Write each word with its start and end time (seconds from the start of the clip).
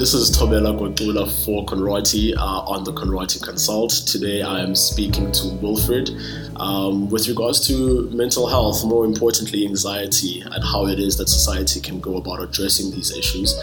this 0.00 0.14
is 0.14 0.30
Tomela 0.30 0.74
Gotula 0.78 1.30
for 1.44 1.66
Conroyty 1.66 2.34
uh, 2.34 2.40
on 2.40 2.84
the 2.84 2.92
Conroyty 2.92 3.38
Consult. 3.42 3.90
Today 3.90 4.40
I 4.40 4.60
am 4.62 4.74
speaking 4.74 5.30
to 5.32 5.48
Wilfred 5.48 6.08
um, 6.56 7.10
with 7.10 7.28
regards 7.28 7.66
to 7.66 8.08
mental 8.08 8.48
health, 8.48 8.82
more 8.82 9.04
importantly, 9.04 9.66
anxiety, 9.66 10.40
and 10.40 10.64
how 10.64 10.86
it 10.86 10.98
is 10.98 11.18
that 11.18 11.28
society 11.28 11.82
can 11.82 12.00
go 12.00 12.16
about 12.16 12.40
addressing 12.40 12.90
these 12.90 13.14
issues. 13.14 13.54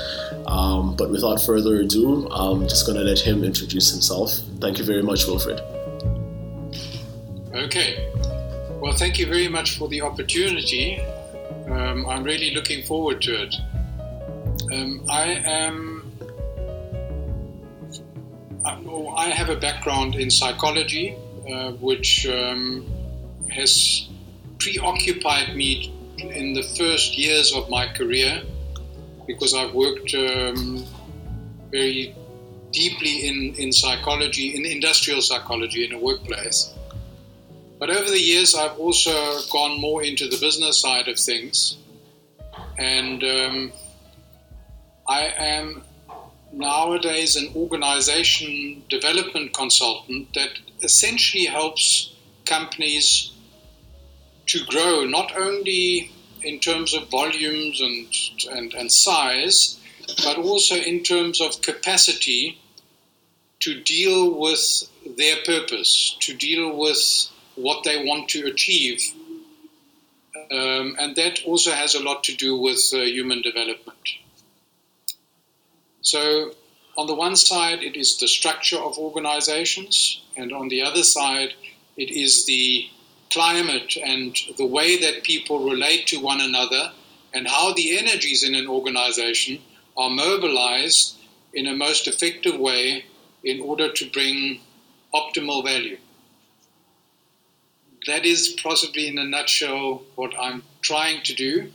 Um, 0.46 0.96
but 0.96 1.10
without 1.10 1.42
further 1.42 1.78
ado, 1.78 2.28
I'm 2.30 2.68
just 2.68 2.86
going 2.86 3.00
to 3.00 3.04
let 3.04 3.18
him 3.18 3.44
introduce 3.44 3.90
himself. 3.90 4.32
Thank 4.60 4.78
you 4.78 4.86
very 4.86 5.02
much, 5.02 5.26
Wilfred. 5.26 5.60
Okay. 7.56 8.12
Well, 8.80 8.94
thank 8.94 9.18
you 9.18 9.26
very 9.26 9.48
much 9.48 9.80
for 9.80 9.88
the 9.88 10.04
opportunity. 10.04 11.02
Um, 11.68 12.06
I'm 12.06 12.24
really 12.24 12.54
looking 12.54 12.84
forward 12.84 13.24
to 13.24 13.42
it. 13.42 13.56
Um, 14.72 15.04
I 15.10 15.42
am. 15.44 15.97
I 18.68 19.30
have 19.30 19.50
a 19.50 19.56
background 19.56 20.16
in 20.16 20.30
psychology, 20.30 21.16
uh, 21.50 21.72
which 21.74 22.28
um, 22.28 22.86
has 23.50 24.10
preoccupied 24.60 25.56
me 25.56 25.94
in 26.18 26.54
the 26.54 26.64
first 26.64 27.18
years 27.18 27.54
of 27.54 27.70
my 27.70 27.88
career 27.88 28.42
because 29.26 29.54
I've 29.54 29.74
worked 29.74 30.14
um, 30.16 30.86
very 31.72 32.16
deeply 32.72 33.28
in, 33.28 33.56
in 33.58 33.72
psychology, 33.72 34.56
in 34.56 34.66
industrial 34.66 35.22
psychology 35.22 35.86
in 35.86 35.94
a 35.94 36.00
workplace. 36.00 36.74
But 37.80 37.90
over 37.90 38.10
the 38.10 38.20
years, 38.20 38.56
I've 38.56 38.78
also 38.80 39.40
gone 39.52 39.80
more 39.80 40.04
into 40.04 40.28
the 40.28 40.38
business 40.38 40.82
side 40.82 41.08
of 41.08 41.18
things. 41.20 41.78
And 42.78 43.24
um, 43.24 43.72
I 45.08 45.32
am 45.38 45.84
nowadays 46.52 47.36
an 47.36 47.52
organization 47.56 48.84
development 48.90 49.54
consultant 49.54 50.34
that 50.34 50.50
essentially 50.82 51.46
helps 51.46 52.14
companies 52.46 53.32
to 54.48 54.64
grow 54.66 55.04
not 55.06 55.36
only 55.36 56.12
in 56.42 56.60
terms 56.60 56.94
of 56.94 57.10
volumes 57.10 57.82
and, 57.82 58.58
and, 58.58 58.74
and 58.74 58.92
size, 58.92 59.80
but 60.24 60.38
also 60.38 60.76
in 60.76 61.04
terms 61.04 61.42
of 61.42 61.62
capacity 61.62 62.60
to 63.60 63.82
deal 63.84 64.40
with 64.40 64.88
their 65.18 65.36
purpose, 65.46 66.16
to 66.22 66.34
deal 66.34 66.78
with 66.78 67.30
what 67.56 67.84
they 67.84 68.06
want 68.06 68.30
to 68.30 68.46
achieve. 68.46 69.02
Um, 70.52 70.96
and 71.00 71.16
that 71.16 71.40
also 71.46 71.72
has 71.72 71.96
a 71.96 72.04
lot 72.04 72.24
to 72.26 72.36
do 72.36 72.56
with 72.58 72.80
uh, 72.94 73.00
human 73.00 73.42
development. 73.42 73.98
So, 76.12 76.52
on 76.98 77.08
the 77.08 77.14
one 77.14 77.36
side, 77.36 77.84
it 77.84 77.96
is 77.96 78.18
the 78.18 78.28
structure 78.28 78.78
of 78.78 78.98
organizations, 78.98 80.22
and 80.36 80.52
on 80.54 80.68
the 80.70 80.82
other 80.82 81.04
side, 81.04 81.54
it 81.96 82.12
is 82.12 82.46
the 82.46 82.90
climate 83.32 83.98
and 83.98 84.36
the 84.58 84.66
way 84.66 84.98
that 84.98 85.24
people 85.24 85.70
relate 85.70 86.08
to 86.08 86.20
one 86.20 86.42
another 86.42 86.92
and 87.34 87.48
how 87.48 87.74
the 87.74 87.98
energies 87.98 88.44
in 88.44 88.56
an 88.56 88.68
organization 88.68 89.60
are 89.98 90.10
mobilized 90.10 91.18
in 91.54 91.68
a 91.68 91.76
most 91.76 92.08
effective 92.08 92.58
way 92.58 93.06
in 93.44 93.60
order 93.60 93.92
to 93.92 94.10
bring 94.12 94.62
optimal 95.14 95.64
value 95.64 95.98
that 98.08 98.26
is 98.26 98.56
possibly 98.64 99.08
in 99.08 99.18
a 99.18 99.26
nutshell 99.26 100.02
what 100.16 100.34
I'm 100.40 100.64
trying 100.82 101.22
to 101.24 101.34
do. 101.34 101.72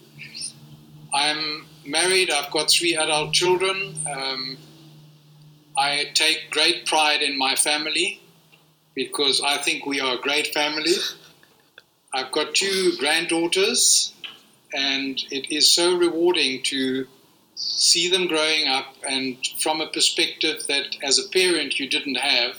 I'm 1.12 1.66
married, 1.86 2.30
I've 2.30 2.50
got 2.50 2.70
three 2.70 2.96
adult 2.96 3.32
children. 3.32 3.94
Um, 4.10 4.58
I 5.76 6.10
take 6.14 6.50
great 6.50 6.86
pride 6.86 7.22
in 7.22 7.38
my 7.38 7.54
family 7.54 8.20
because 8.94 9.40
I 9.40 9.56
think 9.58 9.86
we 9.86 10.00
are 10.00 10.16
a 10.16 10.20
great 10.20 10.48
family. 10.48 10.92
I've 12.14 12.30
got 12.30 12.54
two 12.54 12.92
granddaughters, 12.98 14.12
and 14.74 15.18
it 15.30 15.50
is 15.50 15.72
so 15.72 15.96
rewarding 15.96 16.62
to 16.64 17.06
see 17.54 18.10
them 18.10 18.26
growing 18.26 18.68
up 18.68 18.94
and 19.08 19.36
from 19.60 19.80
a 19.80 19.86
perspective 19.86 20.66
that 20.68 20.96
as 21.02 21.18
a 21.18 21.28
parent 21.28 21.78
you 21.78 21.88
didn't 21.88 22.16
have, 22.16 22.58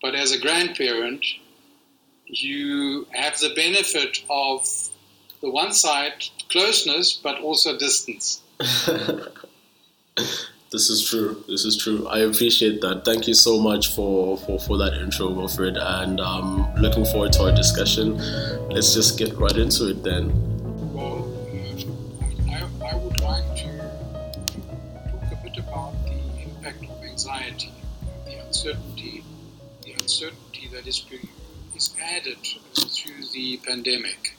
but 0.00 0.14
as 0.14 0.32
a 0.32 0.38
grandparent, 0.38 1.24
you 2.26 3.06
have 3.12 3.38
the 3.38 3.52
benefit 3.54 4.18
of 4.30 4.66
the 5.40 5.50
one 5.50 5.72
side 5.72 6.24
closeness, 6.50 7.12
but 7.12 7.40
also 7.40 7.76
distance. 7.76 8.42
this 10.70 10.88
is 10.88 11.04
true. 11.08 11.42
This 11.48 11.64
is 11.64 11.76
true. 11.76 12.06
I 12.06 12.20
appreciate 12.20 12.80
that. 12.82 13.04
Thank 13.04 13.26
you 13.26 13.34
so 13.34 13.60
much 13.60 13.94
for, 13.94 14.38
for, 14.38 14.60
for 14.60 14.78
that 14.78 14.94
intro, 14.94 15.30
Wilfred, 15.30 15.76
and 15.76 16.20
um, 16.20 16.72
looking 16.76 17.04
forward 17.04 17.32
to 17.34 17.44
our 17.44 17.52
discussion. 17.52 18.16
Let's 18.68 18.94
just 18.94 19.18
get 19.18 19.34
right 19.34 19.56
into 19.56 19.88
it 19.88 20.04
then. 20.04 20.30
Well, 20.94 21.28
I, 22.48 22.62
I 22.90 22.96
would 22.96 23.20
like 23.20 23.56
to 23.56 23.78
talk 25.10 25.32
a 25.32 25.36
bit 25.42 25.58
about 25.58 25.94
the 26.04 26.42
impact 26.42 26.84
of 26.84 27.02
anxiety, 27.02 27.72
the 28.26 28.38
uncertainty, 28.46 29.24
the 29.82 29.92
uncertainty 29.94 30.68
that 30.72 30.86
is 30.86 31.00
being 31.00 31.28
is 31.74 31.94
added 32.00 32.38
through 32.74 33.24
the 33.32 33.56
pandemic. 33.58 34.33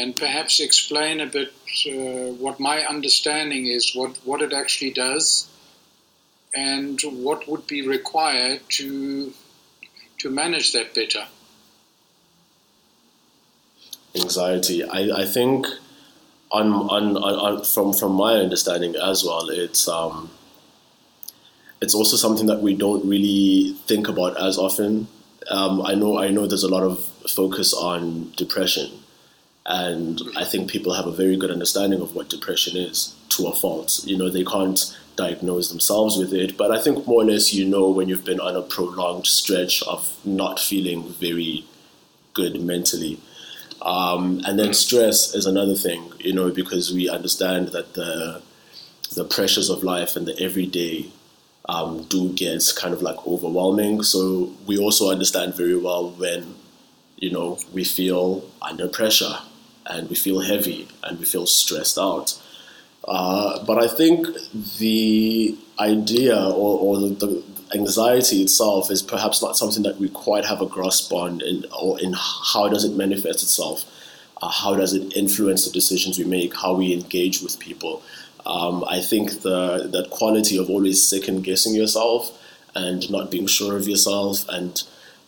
And 0.00 0.16
perhaps 0.16 0.60
explain 0.60 1.20
a 1.20 1.26
bit 1.26 1.52
uh, 1.86 2.32
what 2.44 2.58
my 2.58 2.78
understanding 2.94 3.66
is, 3.66 3.94
what, 3.94 4.16
what 4.24 4.40
it 4.40 4.52
actually 4.52 4.92
does, 4.92 5.48
and 6.54 6.98
what 7.26 7.46
would 7.48 7.66
be 7.66 7.80
required 7.86 8.60
to, 8.78 9.32
to 10.18 10.30
manage 10.30 10.72
that 10.72 10.94
better. 10.94 11.24
Anxiety. 14.14 14.78
I, 14.84 15.22
I 15.22 15.24
think, 15.26 15.66
on, 16.50 16.72
on, 16.72 17.16
on, 17.16 17.64
from, 17.64 17.92
from 17.92 18.12
my 18.12 18.34
understanding 18.34 18.96
as 18.96 19.22
well, 19.22 19.50
it's, 19.50 19.86
um, 19.86 20.30
it's 21.82 21.94
also 21.94 22.16
something 22.16 22.46
that 22.46 22.62
we 22.62 22.74
don't 22.74 23.04
really 23.06 23.76
think 23.86 24.08
about 24.08 24.40
as 24.40 24.56
often 24.56 25.08
um, 25.50 25.82
I 25.82 25.94
know 25.94 26.18
I 26.18 26.28
know 26.28 26.46
there's 26.46 26.62
a 26.62 26.68
lot 26.68 26.82
of 26.82 26.98
focus 27.28 27.74
on 27.74 28.32
depression, 28.36 28.90
and 29.70 30.20
I 30.36 30.44
think 30.44 30.68
people 30.68 30.94
have 30.94 31.06
a 31.06 31.12
very 31.12 31.36
good 31.36 31.52
understanding 31.52 32.00
of 32.00 32.12
what 32.12 32.28
depression 32.28 32.76
is 32.76 33.14
to 33.28 33.46
a 33.46 33.54
fault. 33.54 34.00
You 34.04 34.18
know, 34.18 34.28
they 34.28 34.42
can't 34.42 34.80
diagnose 35.14 35.68
themselves 35.68 36.18
with 36.18 36.34
it, 36.34 36.56
but 36.56 36.72
I 36.72 36.80
think 36.80 37.06
more 37.06 37.22
or 37.22 37.26
less 37.26 37.54
you 37.54 37.64
know 37.66 37.88
when 37.88 38.08
you've 38.08 38.24
been 38.24 38.40
on 38.40 38.56
a 38.56 38.62
prolonged 38.62 39.28
stretch 39.28 39.80
of 39.84 40.12
not 40.24 40.58
feeling 40.58 41.08
very 41.12 41.64
good 42.34 42.60
mentally. 42.60 43.20
Um, 43.82 44.42
and 44.44 44.58
then 44.58 44.74
stress 44.74 45.36
is 45.36 45.46
another 45.46 45.76
thing, 45.76 46.14
you 46.18 46.32
know, 46.32 46.50
because 46.50 46.92
we 46.92 47.08
understand 47.08 47.68
that 47.68 47.94
the 47.94 48.42
the 49.14 49.24
pressures 49.24 49.70
of 49.70 49.84
life 49.84 50.16
and 50.16 50.26
the 50.26 50.36
everyday 50.40 51.06
um, 51.68 52.02
do 52.04 52.32
get 52.32 52.64
kind 52.76 52.92
of 52.92 53.02
like 53.02 53.24
overwhelming. 53.24 54.02
So 54.02 54.52
we 54.66 54.78
also 54.78 55.10
understand 55.10 55.54
very 55.54 55.76
well 55.76 56.10
when, 56.10 56.54
you 57.18 57.30
know, 57.30 57.58
we 57.72 57.84
feel 57.84 58.44
under 58.62 58.88
pressure 58.88 59.36
and 59.90 60.08
we 60.08 60.16
feel 60.16 60.40
heavy 60.40 60.88
and 61.02 61.18
we 61.18 61.24
feel 61.24 61.46
stressed 61.46 61.98
out. 61.98 62.40
Uh, 63.06 63.64
but 63.64 63.82
I 63.82 63.88
think 63.88 64.26
the 64.78 65.56
idea 65.78 66.36
or, 66.36 66.78
or 66.78 66.98
the, 66.98 67.42
anxiety 67.74 68.42
itself 68.42 68.90
is 68.90 69.02
perhaps 69.02 69.42
not 69.42 69.56
something 69.56 69.82
that 69.84 69.98
we 69.98 70.08
quite 70.08 70.44
have 70.44 70.60
a 70.60 70.66
grasp 70.66 71.12
on 71.12 71.40
in, 71.40 71.64
or 71.80 72.00
in 72.00 72.14
how 72.16 72.68
does 72.68 72.84
it 72.84 72.96
manifest 72.96 73.42
itself. 73.42 73.84
Uh, 74.42 74.48
how 74.48 74.74
does 74.74 74.92
it 74.92 75.16
influence 75.16 75.66
the 75.66 75.70
decisions 75.70 76.18
we 76.18 76.24
make, 76.24 76.56
how 76.56 76.74
we 76.74 76.92
engage 76.92 77.42
with 77.42 77.58
people. 77.58 78.02
Um, 78.46 78.84
I 78.88 79.00
think 79.00 79.42
the 79.42 79.88
that 79.92 80.08
quality 80.10 80.56
of 80.56 80.70
always 80.70 81.06
second 81.06 81.42
guessing 81.42 81.74
yourself 81.74 82.36
and 82.74 83.08
not 83.10 83.30
being 83.30 83.46
sure 83.46 83.76
of 83.76 83.86
yourself 83.86 84.48
and 84.48 84.82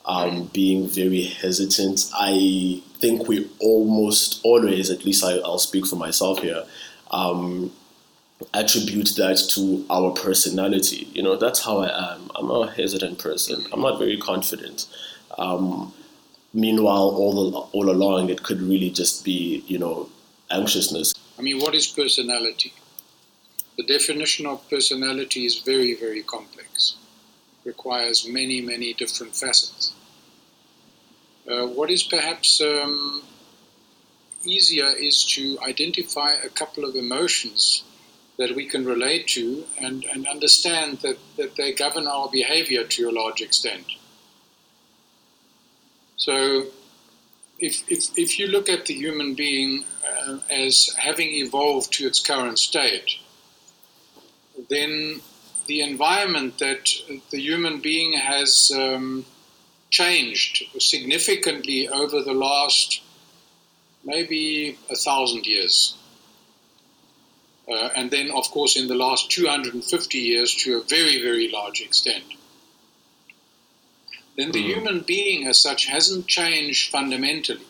um, 0.06 0.50
being 0.52 0.88
very 0.88 1.24
hesitant. 1.24 2.10
I 2.14 2.82
think 3.02 3.26
we 3.26 3.50
almost 3.58 4.40
always, 4.44 4.88
at 4.88 5.04
least 5.04 5.24
I, 5.24 5.34
will 5.34 5.58
speak 5.58 5.86
for 5.86 5.96
myself 5.96 6.38
here, 6.38 6.64
um, 7.10 7.72
attribute 8.54 9.10
that 9.16 9.38
to 9.54 9.84
our 9.90 10.12
personality. 10.12 11.08
You 11.12 11.22
know, 11.24 11.36
that's 11.36 11.64
how 11.64 11.78
I 11.78 12.12
am. 12.12 12.30
I'm 12.36 12.50
a 12.50 12.70
hesitant 12.70 13.18
person. 13.18 13.66
I'm 13.72 13.82
not 13.82 13.98
very 13.98 14.16
confident. 14.16 14.86
Um, 15.36 15.92
meanwhile, 16.54 17.08
all 17.20 17.50
the, 17.50 17.58
all 17.76 17.90
along, 17.90 18.30
it 18.30 18.44
could 18.44 18.62
really 18.62 18.90
just 18.90 19.24
be, 19.24 19.64
you 19.66 19.78
know, 19.78 20.08
anxiousness. 20.50 21.12
I 21.38 21.42
mean, 21.42 21.58
what 21.60 21.74
is 21.74 21.88
personality? 21.88 22.72
The 23.78 23.84
definition 23.84 24.46
of 24.46 24.68
personality 24.70 25.44
is 25.44 25.58
very, 25.58 25.94
very 25.96 26.22
complex. 26.22 26.96
It 27.64 27.68
requires 27.68 28.28
many, 28.28 28.60
many 28.60 28.92
different 28.94 29.34
facets. 29.34 29.92
Uh, 31.52 31.66
what 31.66 31.90
is 31.90 32.02
perhaps 32.02 32.60
um, 32.62 33.22
easier 34.44 34.88
is 34.88 35.24
to 35.24 35.58
identify 35.60 36.32
a 36.32 36.48
couple 36.48 36.84
of 36.84 36.94
emotions 36.94 37.84
that 38.38 38.54
we 38.56 38.66
can 38.66 38.84
relate 38.86 39.26
to 39.26 39.64
and, 39.78 40.04
and 40.04 40.26
understand 40.26 40.98
that, 40.98 41.18
that 41.36 41.54
they 41.56 41.72
govern 41.72 42.06
our 42.06 42.30
behavior 42.30 42.84
to 42.84 43.08
a 43.08 43.12
large 43.12 43.42
extent. 43.42 43.84
So, 46.16 46.66
if, 47.58 47.82
if, 47.88 48.16
if 48.16 48.38
you 48.38 48.46
look 48.46 48.68
at 48.68 48.86
the 48.86 48.94
human 48.94 49.34
being 49.34 49.84
uh, 50.06 50.38
as 50.48 50.94
having 50.98 51.28
evolved 51.28 51.92
to 51.94 52.06
its 52.06 52.20
current 52.20 52.58
state, 52.58 53.18
then 54.70 55.20
the 55.66 55.82
environment 55.82 56.58
that 56.58 56.88
the 57.30 57.40
human 57.40 57.80
being 57.80 58.14
has 58.14 58.72
um, 58.74 59.26
changed 59.92 60.64
significantly 60.80 61.86
over 61.86 62.22
the 62.22 62.32
last 62.32 63.02
maybe 64.04 64.76
a 64.90 64.96
thousand 64.96 65.46
years. 65.46 65.96
Uh, 67.70 67.90
and 67.94 68.10
then, 68.10 68.30
of 68.32 68.50
course, 68.50 68.76
in 68.76 68.88
the 68.88 68.94
last 68.94 69.30
250 69.30 70.18
years 70.18 70.54
to 70.54 70.78
a 70.78 70.82
very, 70.82 71.22
very 71.22 71.48
large 71.48 71.80
extent. 71.80 72.24
Then 74.36 74.50
the 74.50 74.64
mm. 74.64 74.74
human 74.74 75.00
being, 75.00 75.46
as 75.46 75.60
such, 75.60 75.86
hasn't 75.86 76.26
changed 76.26 76.90
fundamentally 76.90 77.66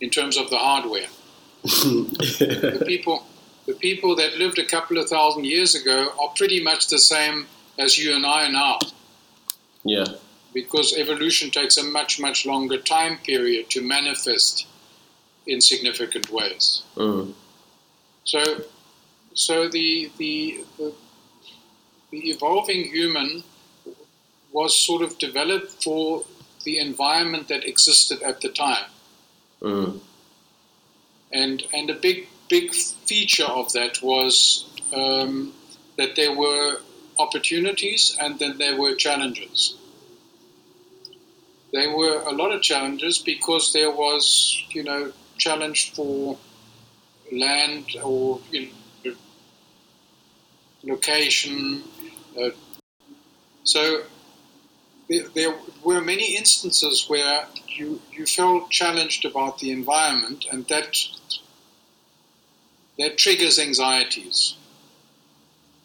in 0.00 0.10
terms 0.10 0.36
of 0.36 0.50
the 0.50 0.58
hardware. 0.58 1.08
the 1.62 2.84
people, 2.86 3.24
the 3.66 3.74
people 3.74 4.16
that 4.16 4.36
lived 4.38 4.58
a 4.58 4.66
couple 4.66 4.98
of 4.98 5.08
thousand 5.08 5.46
years 5.46 5.74
ago 5.74 6.12
are 6.20 6.28
pretty 6.36 6.62
much 6.62 6.88
the 6.88 6.98
same 6.98 7.46
as 7.78 7.96
you 7.96 8.14
and 8.14 8.26
I 8.26 8.50
now. 8.50 8.78
Yeah. 9.84 10.06
Because 10.52 10.94
evolution 10.96 11.50
takes 11.50 11.76
a 11.76 11.84
much, 11.84 12.20
much 12.20 12.44
longer 12.44 12.78
time 12.78 13.18
period 13.18 13.70
to 13.70 13.82
manifest 13.82 14.66
in 15.46 15.60
significant 15.60 16.30
ways. 16.30 16.82
Mm. 16.96 17.34
So, 18.24 18.64
so 19.32 19.68
the, 19.68 20.10
the, 20.18 20.64
the, 20.76 20.92
the 22.10 22.30
evolving 22.30 22.84
human 22.84 23.44
was 24.52 24.84
sort 24.84 25.02
of 25.02 25.18
developed 25.18 25.82
for 25.82 26.24
the 26.64 26.78
environment 26.78 27.48
that 27.48 27.64
existed 27.64 28.22
at 28.22 28.40
the 28.40 28.48
time. 28.48 28.86
Mm. 29.62 30.00
And, 31.32 31.62
and 31.72 31.90
a 31.90 31.94
big, 31.94 32.26
big 32.48 32.74
feature 32.74 33.44
of 33.44 33.72
that 33.72 34.02
was 34.02 34.66
um, 34.92 35.52
that 35.96 36.16
there 36.16 36.36
were 36.36 36.78
opportunities 37.20 38.16
and 38.20 38.38
then 38.38 38.58
there 38.58 38.76
were 38.80 38.94
challenges. 38.94 39.76
There 41.72 41.96
were 41.96 42.22
a 42.22 42.32
lot 42.32 42.50
of 42.52 42.62
challenges 42.62 43.18
because 43.18 43.72
there 43.72 43.90
was, 43.90 44.64
you 44.70 44.82
know, 44.82 45.12
challenge 45.38 45.92
for 45.92 46.36
land 47.32 47.96
or 48.02 48.40
you 48.50 48.70
know, 49.04 49.14
location. 50.82 51.82
Uh, 52.40 52.50
so 53.64 54.02
there, 55.08 55.28
there, 55.34 55.54
were 55.82 56.00
many 56.00 56.36
instances 56.36 57.06
where 57.08 57.46
you, 57.68 58.00
you 58.12 58.26
felt 58.26 58.70
challenged 58.70 59.24
about 59.24 59.58
the 59.58 59.70
environment, 59.70 60.44
and 60.52 60.66
that 60.68 60.96
that 62.98 63.16
triggers 63.16 63.58
anxieties. 63.58 64.56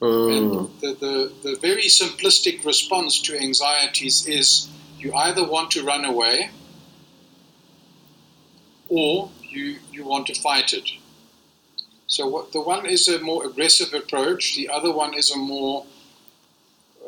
Mm. 0.02 0.38
And 0.38 0.82
the, 0.82 0.94
the, 1.00 1.50
the 1.50 1.56
very 1.60 1.84
simplistic 1.84 2.66
response 2.66 3.22
to 3.22 3.40
anxieties 3.40 4.28
is 4.28 4.70
you 5.00 5.14
either 5.14 5.48
want 5.48 5.72
to 5.72 5.84
run 5.84 6.06
away 6.06 6.50
or 8.90 9.32
you, 9.42 9.78
you 9.92 10.06
want 10.06 10.28
to 10.28 10.36
fight 10.36 10.74
it. 10.74 10.90
So 12.08 12.28
what, 12.28 12.52
the 12.52 12.62
one 12.62 12.86
is 12.86 13.08
a 13.08 13.20
more 13.20 13.46
aggressive 13.46 13.94
approach, 13.94 14.56
the 14.56 14.70
other 14.70 14.92
one 14.92 15.14
is 15.14 15.32
a 15.32 15.38
more 15.38 15.86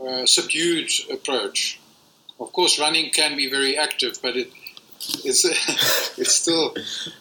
uh, 0.05 0.25
subdued 0.25 0.89
approach. 1.11 1.79
Of 2.39 2.51
course, 2.53 2.79
running 2.79 3.11
can 3.11 3.35
be 3.35 3.49
very 3.49 3.77
active, 3.77 4.19
but 4.21 4.35
it 4.35 4.51
it's 5.23 5.45
it's 6.17 6.35
still 6.35 6.75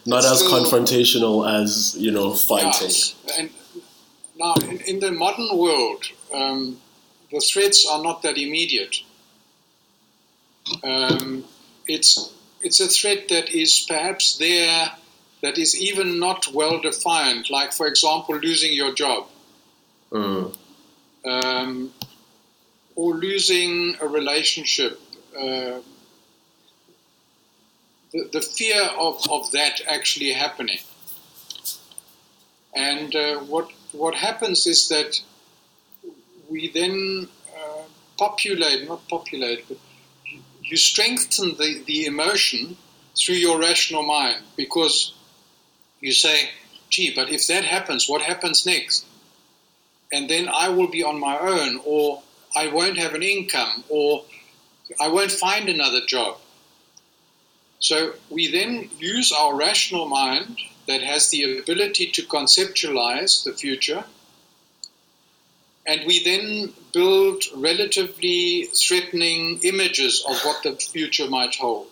not 0.05 0.19
it's 0.19 0.31
as 0.31 0.39
still, 0.39 0.63
confrontational 0.63 1.61
as 1.61 1.95
you 1.97 2.11
know 2.11 2.33
fighting. 2.33 2.91
and 3.37 3.49
now, 4.37 4.55
in, 4.69 4.79
in, 4.81 4.99
the 4.99 5.11
modern 5.11 5.57
world, 5.57 6.05
um, 6.33 6.79
the 7.31 7.39
threats 7.39 7.87
are 7.89 8.01
not 8.01 8.21
that 8.23 8.37
immediate. 8.37 8.97
Um, 10.83 11.43
it's 11.87 12.33
it's 12.61 12.79
a 12.79 12.87
threat 12.87 13.29
that 13.29 13.49
is 13.49 13.85
perhaps 13.87 14.37
there, 14.37 14.91
that 15.41 15.57
is 15.57 15.79
even 15.79 16.19
not 16.19 16.47
well 16.53 16.79
defined. 16.81 17.49
Like, 17.49 17.71
for 17.71 17.87
example, 17.87 18.35
losing 18.35 18.73
your 18.73 18.93
job. 18.93 19.27
Mm. 20.11 20.55
Um, 21.25 21.91
or 22.95 23.13
losing 23.13 23.95
a 24.01 24.07
relationship 24.07 24.99
uh, 25.37 25.79
the, 28.11 28.29
the 28.31 28.41
fear 28.41 28.81
of, 28.97 29.21
of 29.29 29.51
that 29.51 29.81
actually 29.87 30.31
happening. 30.31 30.79
And 32.73 33.15
uh, 33.15 33.39
what, 33.39 33.71
what 33.91 34.15
happens 34.15 34.67
is 34.67 34.89
that 34.89 35.21
we 36.49 36.71
then 36.71 37.27
uh, 37.55 37.83
populate, 38.17 38.87
not 38.87 39.07
populate, 39.07 39.67
but 39.67 39.77
you 40.61 40.77
strengthen 40.77 41.55
the, 41.57 41.83
the 41.85 42.05
emotion 42.05 42.77
through 43.17 43.35
your 43.35 43.59
rational 43.59 44.03
mind 44.03 44.43
because 44.55 45.13
you 46.01 46.11
say, 46.11 46.49
gee, 46.89 47.13
but 47.15 47.29
if 47.29 47.47
that 47.47 47.63
happens, 47.63 48.07
what 48.07 48.21
happens 48.21 48.65
next? 48.65 49.05
And 50.11 50.29
then 50.29 50.47
I 50.47 50.69
will 50.69 50.87
be 50.87 51.03
on 51.03 51.19
my 51.19 51.37
own, 51.37 51.81
or 51.85 52.21
I 52.55 52.67
won't 52.67 52.97
have 52.97 53.13
an 53.13 53.23
income, 53.23 53.83
or 53.89 54.23
I 55.01 55.09
won't 55.09 55.31
find 55.31 55.67
another 55.67 56.01
job. 56.05 56.37
So 57.79 58.13
we 58.29 58.49
then 58.51 58.89
use 58.97 59.31
our 59.31 59.55
rational 59.55 60.07
mind 60.07 60.57
that 60.87 61.01
has 61.01 61.29
the 61.29 61.59
ability 61.59 62.07
to 62.11 62.21
conceptualize 62.23 63.43
the 63.43 63.53
future, 63.53 64.03
and 65.85 66.01
we 66.05 66.23
then 66.23 66.73
build 66.93 67.43
relatively 67.55 68.69
threatening 68.75 69.59
images 69.63 70.23
of 70.27 70.37
what 70.41 70.63
the 70.63 70.73
future 70.75 71.29
might 71.29 71.55
hold, 71.55 71.87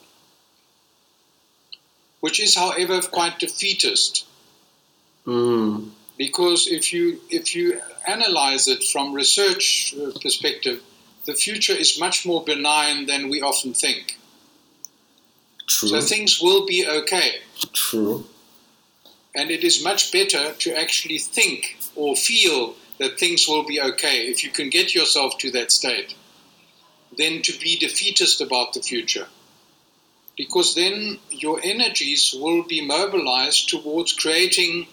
which 2.20 2.42
is, 2.42 2.56
however, 2.56 3.02
quite 3.02 3.40
defeatist. 3.40 4.26
Mm. 5.26 5.90
Because 6.18 6.68
if 6.68 6.94
you 6.94 7.20
if 7.30 7.56
you 7.56 7.82
analyze 8.08 8.68
it 8.68 8.84
from 8.84 9.14
research 9.14 9.94
perspective, 10.22 10.82
the 11.26 11.34
future 11.34 11.74
is 11.74 12.00
much 12.00 12.26
more 12.26 12.44
benign 12.44 13.06
than 13.06 13.30
we 13.30 13.42
often 13.42 13.74
think. 13.74 14.18
True. 15.68 15.90
So 15.90 16.02
things 16.02 16.40
will 16.42 16.66
be 16.66 16.88
okay. 16.88 17.40
True. 17.74 18.26
And 19.36 19.52
it 19.52 19.64
is 19.64 19.84
much 19.84 20.12
better 20.14 20.54
to 20.54 20.80
actually 20.80 21.18
think 21.18 21.78
or 21.96 22.16
feel 22.16 22.76
that 23.00 23.20
things 23.20 23.48
will 23.48 23.66
be 23.66 23.82
okay 23.82 24.28
if 24.28 24.44
you 24.44 24.50
can 24.50 24.70
get 24.70 24.96
yourself 24.96 25.38
to 25.40 25.52
that 25.52 25.72
state 25.72 26.16
than 27.18 27.42
to 27.42 27.60
be 27.60 27.78
defeatist 27.78 28.40
about 28.40 28.74
the 28.74 28.82
future. 28.82 29.28
Because 30.38 30.76
then 30.76 31.20
your 31.30 31.60
energies 31.64 32.34
will 32.38 32.64
be 32.64 32.86
mobilized 32.86 33.70
towards 33.70 34.14
creating 34.14 34.88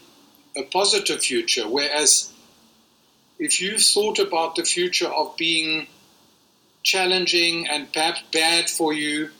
a 0.57 0.63
positive 0.65 1.21
future. 1.21 1.69
Whereas 1.69 2.33
if 3.39 3.61
you've 3.61 3.83
thought 3.83 4.19
about 4.19 4.57
the 4.57 4.65
future 4.65 5.09
of 5.09 5.37
being 5.37 5.87
challenging 6.83 7.69
and 7.69 7.93
perhaps 7.93 8.23
bad 8.33 8.69
for 8.69 8.93
you, 8.93 9.31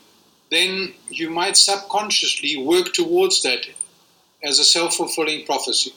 then 0.49 0.93
you 1.09 1.29
might 1.29 1.57
subconsciously 1.57 2.57
work 2.57 2.93
towards 2.93 3.41
that 3.43 3.65
as 4.43 4.59
a 4.59 4.63
self 4.63 4.95
fulfilling 4.95 5.45
prophecy. 5.45 5.93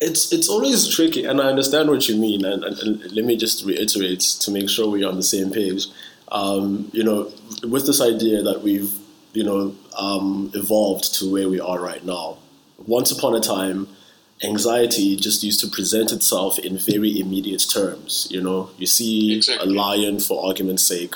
It's 0.00 0.32
it's 0.32 0.48
always 0.48 0.94
tricky, 0.94 1.24
and 1.24 1.40
I 1.40 1.44
understand 1.44 1.88
what 1.88 2.08
you 2.08 2.16
mean. 2.16 2.44
And, 2.44 2.62
and, 2.64 2.78
and 2.78 3.12
let 3.12 3.24
me 3.24 3.36
just 3.36 3.64
reiterate 3.64 4.20
to 4.20 4.50
make 4.50 4.68
sure 4.68 4.90
we're 4.90 5.08
on 5.08 5.16
the 5.16 5.22
same 5.22 5.50
page. 5.50 5.86
Um, 6.30 6.90
you 6.92 7.04
know, 7.04 7.32
with 7.62 7.86
this 7.86 8.00
idea 8.00 8.42
that 8.42 8.62
we've 8.62 8.92
you 9.32 9.44
know 9.44 9.74
um, 9.98 10.50
evolved 10.54 11.14
to 11.14 11.30
where 11.30 11.48
we 11.48 11.60
are 11.60 11.80
right 11.80 12.04
now. 12.04 12.38
Once 12.86 13.10
upon 13.10 13.34
a 13.34 13.40
time, 13.40 13.88
anxiety 14.42 15.16
just 15.16 15.42
used 15.42 15.60
to 15.60 15.66
present 15.68 16.12
itself 16.12 16.58
in 16.58 16.76
very 16.76 17.18
immediate 17.18 17.64
terms. 17.72 18.28
You 18.30 18.42
know, 18.42 18.70
you 18.76 18.86
see 18.86 19.36
exactly. 19.36 19.68
a 19.68 19.72
lion, 19.72 20.20
for 20.20 20.46
argument's 20.46 20.82
sake. 20.82 21.14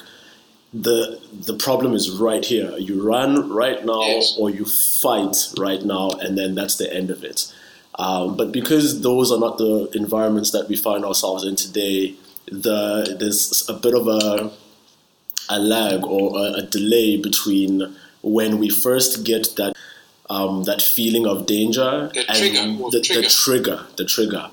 The 0.72 1.20
the 1.32 1.54
problem 1.56 1.94
is 1.94 2.10
right 2.10 2.44
here. 2.44 2.76
You 2.78 3.02
run 3.02 3.50
right 3.50 3.84
now, 3.84 4.02
yes. 4.02 4.36
or 4.38 4.50
you 4.50 4.64
fight 4.64 5.36
right 5.58 5.82
now, 5.84 6.10
and 6.20 6.38
then 6.38 6.54
that's 6.54 6.76
the 6.76 6.92
end 6.92 7.10
of 7.10 7.24
it. 7.24 7.52
Um, 7.98 8.36
but 8.36 8.52
because 8.52 9.02
those 9.02 9.32
are 9.32 9.38
not 9.40 9.58
the 9.58 9.90
environments 9.94 10.52
that 10.52 10.68
we 10.68 10.76
find 10.76 11.04
ourselves 11.04 11.44
in 11.44 11.56
today, 11.56 12.14
the 12.46 13.16
there's 13.18 13.68
a 13.68 13.74
bit 13.74 13.94
of 13.94 14.06
a 14.06 14.52
a 15.48 15.58
lag 15.58 16.04
or 16.04 16.38
a, 16.38 16.52
a 16.60 16.62
delay 16.62 17.16
between 17.16 17.96
when 18.22 18.58
we 18.58 18.70
first 18.70 19.24
get 19.24 19.56
that 19.56 19.74
um, 20.30 20.62
that 20.64 20.80
feeling 20.80 21.26
of 21.26 21.46
danger 21.46 22.10
The 22.14 22.24
and 22.28 22.38
trigger, 22.38 22.90
the, 22.90 23.00
trigger. 23.00 23.22
the 23.22 23.28
trigger, 23.28 23.86
the 23.96 24.04
trigger, 24.04 24.50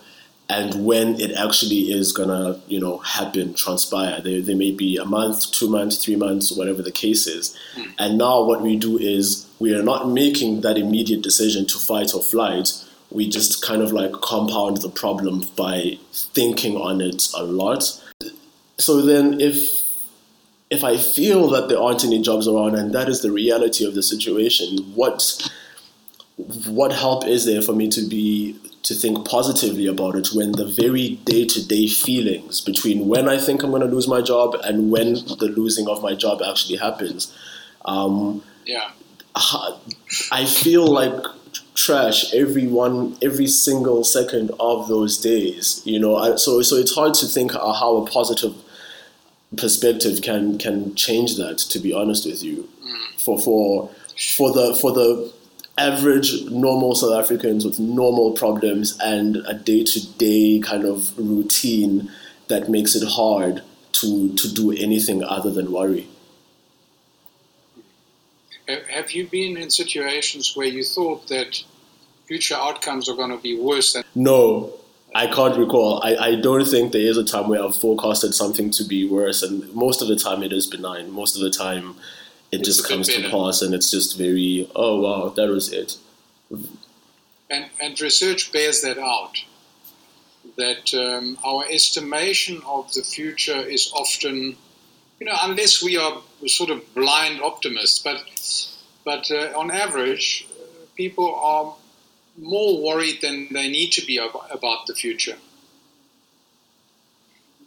and 0.50 0.86
when 0.86 1.20
it 1.20 1.32
actually 1.34 1.92
is 1.92 2.12
gonna, 2.12 2.60
you 2.68 2.80
know, 2.80 3.00
happen, 3.00 3.54
transpire. 3.54 4.22
There, 4.22 4.42
there 4.42 4.56
may 4.56 4.72
be 4.72 4.96
a 4.96 5.04
month, 5.04 5.52
two 5.52 5.70
months, 5.70 6.04
three 6.04 6.16
months, 6.16 6.56
whatever 6.56 6.82
the 6.82 6.92
case 6.92 7.28
is. 7.28 7.56
Hmm. 7.76 7.84
And 8.00 8.18
now 8.18 8.44
what 8.44 8.62
we 8.62 8.78
do 8.78 8.98
is 8.98 9.46
we 9.60 9.76
are 9.76 9.84
not 9.84 10.10
making 10.10 10.62
that 10.62 10.78
immediate 10.78 11.22
decision 11.22 11.66
to 11.68 11.78
fight 11.78 12.14
or 12.14 12.22
flight. 12.22 12.70
We 13.12 13.30
just 13.30 13.62
kind 13.62 13.82
of 13.82 13.92
like 13.92 14.14
compound 14.14 14.78
the 14.78 14.90
problem 14.90 15.44
by 15.56 15.98
thinking 16.14 16.78
on 16.78 17.02
it 17.02 17.28
a 17.36 17.44
lot. 17.44 18.02
So 18.78 19.02
then, 19.02 19.42
if 19.42 19.78
if 20.70 20.84
I 20.84 20.98
feel 20.98 21.50
that 21.50 21.70
there 21.70 21.80
aren't 21.80 22.04
any 22.04 22.22
jobs 22.22 22.48
around 22.48 22.76
and 22.76 22.94
that 22.94 23.08
is 23.08 23.22
the 23.22 23.32
reality 23.32 23.86
of 23.86 23.96
the 23.96 24.04
situation, 24.04 24.78
what 24.96 25.50
what 26.68 26.92
help 26.92 27.26
is 27.26 27.46
there 27.46 27.62
for 27.62 27.74
me 27.74 27.90
to 27.90 28.02
be 28.02 28.60
to 28.84 28.94
think 28.94 29.28
positively 29.28 29.86
about 29.88 30.16
it 30.16 30.30
when 30.34 30.54
the 30.54 30.66
very 30.66 31.16
day 31.26 31.46
to 31.46 31.66
day 31.68 31.88
feelings 31.88 32.62
between 32.62 33.08
when 33.08 33.28
I 33.28 33.38
think 33.38 33.64
I'm 33.64 33.72
going 33.72 33.82
to 33.82 33.88
lose 33.88 34.08
my 34.08 34.22
job 34.22 34.56
and 34.64 34.92
when 34.92 35.14
the 35.14 35.52
losing 35.56 35.88
of 35.88 36.02
my 36.02 36.16
job 36.16 36.42
actually 36.42 36.78
happens, 36.78 37.34
um, 37.86 38.44
Yeah. 38.66 38.92
I 40.32 40.46
feel 40.46 40.88
like 40.88 41.24
trash 41.76 42.34
every 42.34 42.66
one, 42.68 43.16
every 43.22 43.48
single 43.48 44.04
second 44.04 44.52
of 44.60 44.88
those 44.88 45.18
days. 45.18 45.82
You 45.86 46.00
know, 46.00 46.16
I, 46.16 46.36
so 46.36 46.62
so 46.64 46.76
it's 46.76 46.96
hard 46.96 47.14
to 47.16 47.26
think 47.28 47.54
how 47.54 47.98
a 47.98 48.10
positive 48.10 48.56
perspective 49.56 50.22
can 50.22 50.58
can 50.58 50.96
change 50.96 51.38
that. 51.38 51.58
To 51.60 51.80
be 51.80 51.94
honest 51.94 52.26
with 52.26 52.44
you, 52.44 52.68
for 53.18 53.40
for 53.40 53.90
for 54.36 54.52
the 54.52 54.76
for 54.76 54.92
the 54.92 55.32
average 55.78 56.44
normal 56.46 56.96
South 56.96 57.24
Africans 57.24 57.66
with 57.66 57.80
normal 57.80 58.32
problems 58.32 58.98
and 59.02 59.38
a 59.48 59.54
day 59.54 59.84
to 59.84 60.08
day 60.18 60.60
kind 60.64 60.86
of 60.86 61.18
routine 61.18 62.12
that 62.48 62.70
makes 62.70 62.96
it 62.96 63.08
hard 63.08 63.62
to 63.94 64.34
to 64.36 64.54
do 64.54 64.72
anything 64.72 65.24
other 65.24 65.52
than 65.52 65.72
worry. 65.72 66.08
Have 68.68 69.12
you 69.12 69.28
been 69.28 69.56
in 69.56 69.70
situations 69.70 70.56
where 70.56 70.68
you 70.68 70.84
thought 70.84 71.28
that 71.30 71.64
future 72.26 72.56
outcomes 72.56 73.08
are 73.08 73.16
going 73.16 73.32
to 73.32 73.38
be 73.38 73.58
worse 73.58 73.94
than? 73.94 74.04
No, 74.14 74.74
I 75.16 75.28
can't 75.28 75.58
recall. 75.58 76.02
I, 76.04 76.16
I 76.16 76.36
don't 76.36 76.66
think 76.66 76.92
there 76.92 77.02
is 77.02 77.18
a 77.18 77.24
time 77.24 77.48
where 77.48 77.64
I've 77.64 77.78
forecasted 77.78 78.36
something 78.36 78.70
to 78.72 78.84
be 78.84 79.08
worse, 79.08 79.42
and 79.42 79.74
most 79.74 80.02
of 80.02 80.10
the 80.10 80.18
time 80.18 80.44
it 80.44 80.52
is 80.52 80.68
benign. 80.68 81.12
Most 81.12 81.38
of 81.38 81.42
the 81.42 81.50
time 81.50 81.96
it 82.52 82.64
just 82.64 82.88
comes 82.88 83.08
to 83.10 83.30
pass, 83.30 83.62
and 83.62 83.74
it's 83.74 83.92
just 83.92 84.18
very, 84.18 84.70
oh 84.76 85.02
wow, 85.02 85.30
that 85.30 85.50
was 85.50 85.72
it. 85.72 85.98
And, 87.50 87.70
and 87.82 88.00
research 88.02 88.52
bears 88.52 88.82
that 88.82 88.98
out. 88.98 89.44
That 90.58 90.94
um, 90.96 91.38
our 91.46 91.66
estimation 91.70 92.62
of 92.66 92.92
the 92.94 93.04
future 93.04 93.60
is 93.60 93.92
often, 93.94 94.56
you 95.20 95.26
know, 95.26 95.36
unless 95.44 95.84
we 95.84 95.98
are 95.98 96.22
sort 96.46 96.70
of 96.70 96.82
blind 96.96 97.42
optimists, 97.42 98.00
but 98.00 98.24
but 99.04 99.30
uh, 99.32 99.58
on 99.58 99.72
average, 99.72 100.48
people 100.96 101.36
are 101.36 101.76
more 102.38 102.82
worried 102.82 103.22
than 103.22 103.48
they 103.52 103.70
need 103.70 103.92
to 103.92 104.06
be 104.06 104.18
about 104.18 104.88
the 104.88 104.94
future. 104.94 105.38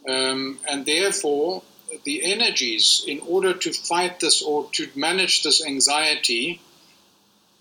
Um, 0.07 0.59
and 0.69 0.85
therefore, 0.85 1.63
the 2.03 2.23
energies 2.23 3.03
in 3.07 3.19
order 3.21 3.53
to 3.53 3.73
fight 3.73 4.19
this 4.19 4.41
or 4.41 4.69
to 4.71 4.89
manage 4.95 5.43
this 5.43 5.65
anxiety 5.65 6.61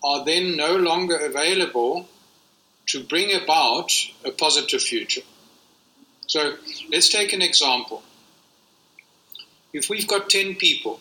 are 0.02 0.24
then 0.24 0.56
no 0.56 0.76
longer 0.76 1.16
available 1.16 2.08
to 2.86 3.02
bring 3.04 3.34
about 3.40 3.92
a 4.24 4.30
positive 4.30 4.82
future. 4.82 5.22
So 6.26 6.54
let's 6.90 7.08
take 7.08 7.32
an 7.32 7.42
example. 7.42 8.02
If 9.72 9.88
we've 9.88 10.08
got 10.08 10.30
10 10.30 10.56
people, 10.56 11.00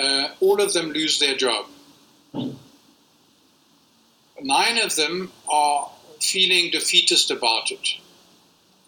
uh, 0.00 0.28
all 0.40 0.60
of 0.60 0.72
them 0.72 0.92
lose 0.92 1.18
their 1.18 1.36
job. 1.36 1.66
Nine 4.40 4.78
of 4.78 4.94
them 4.96 5.32
are 5.50 5.90
feeling 6.20 6.70
defeatist 6.70 7.30
about 7.30 7.70
it 7.70 7.88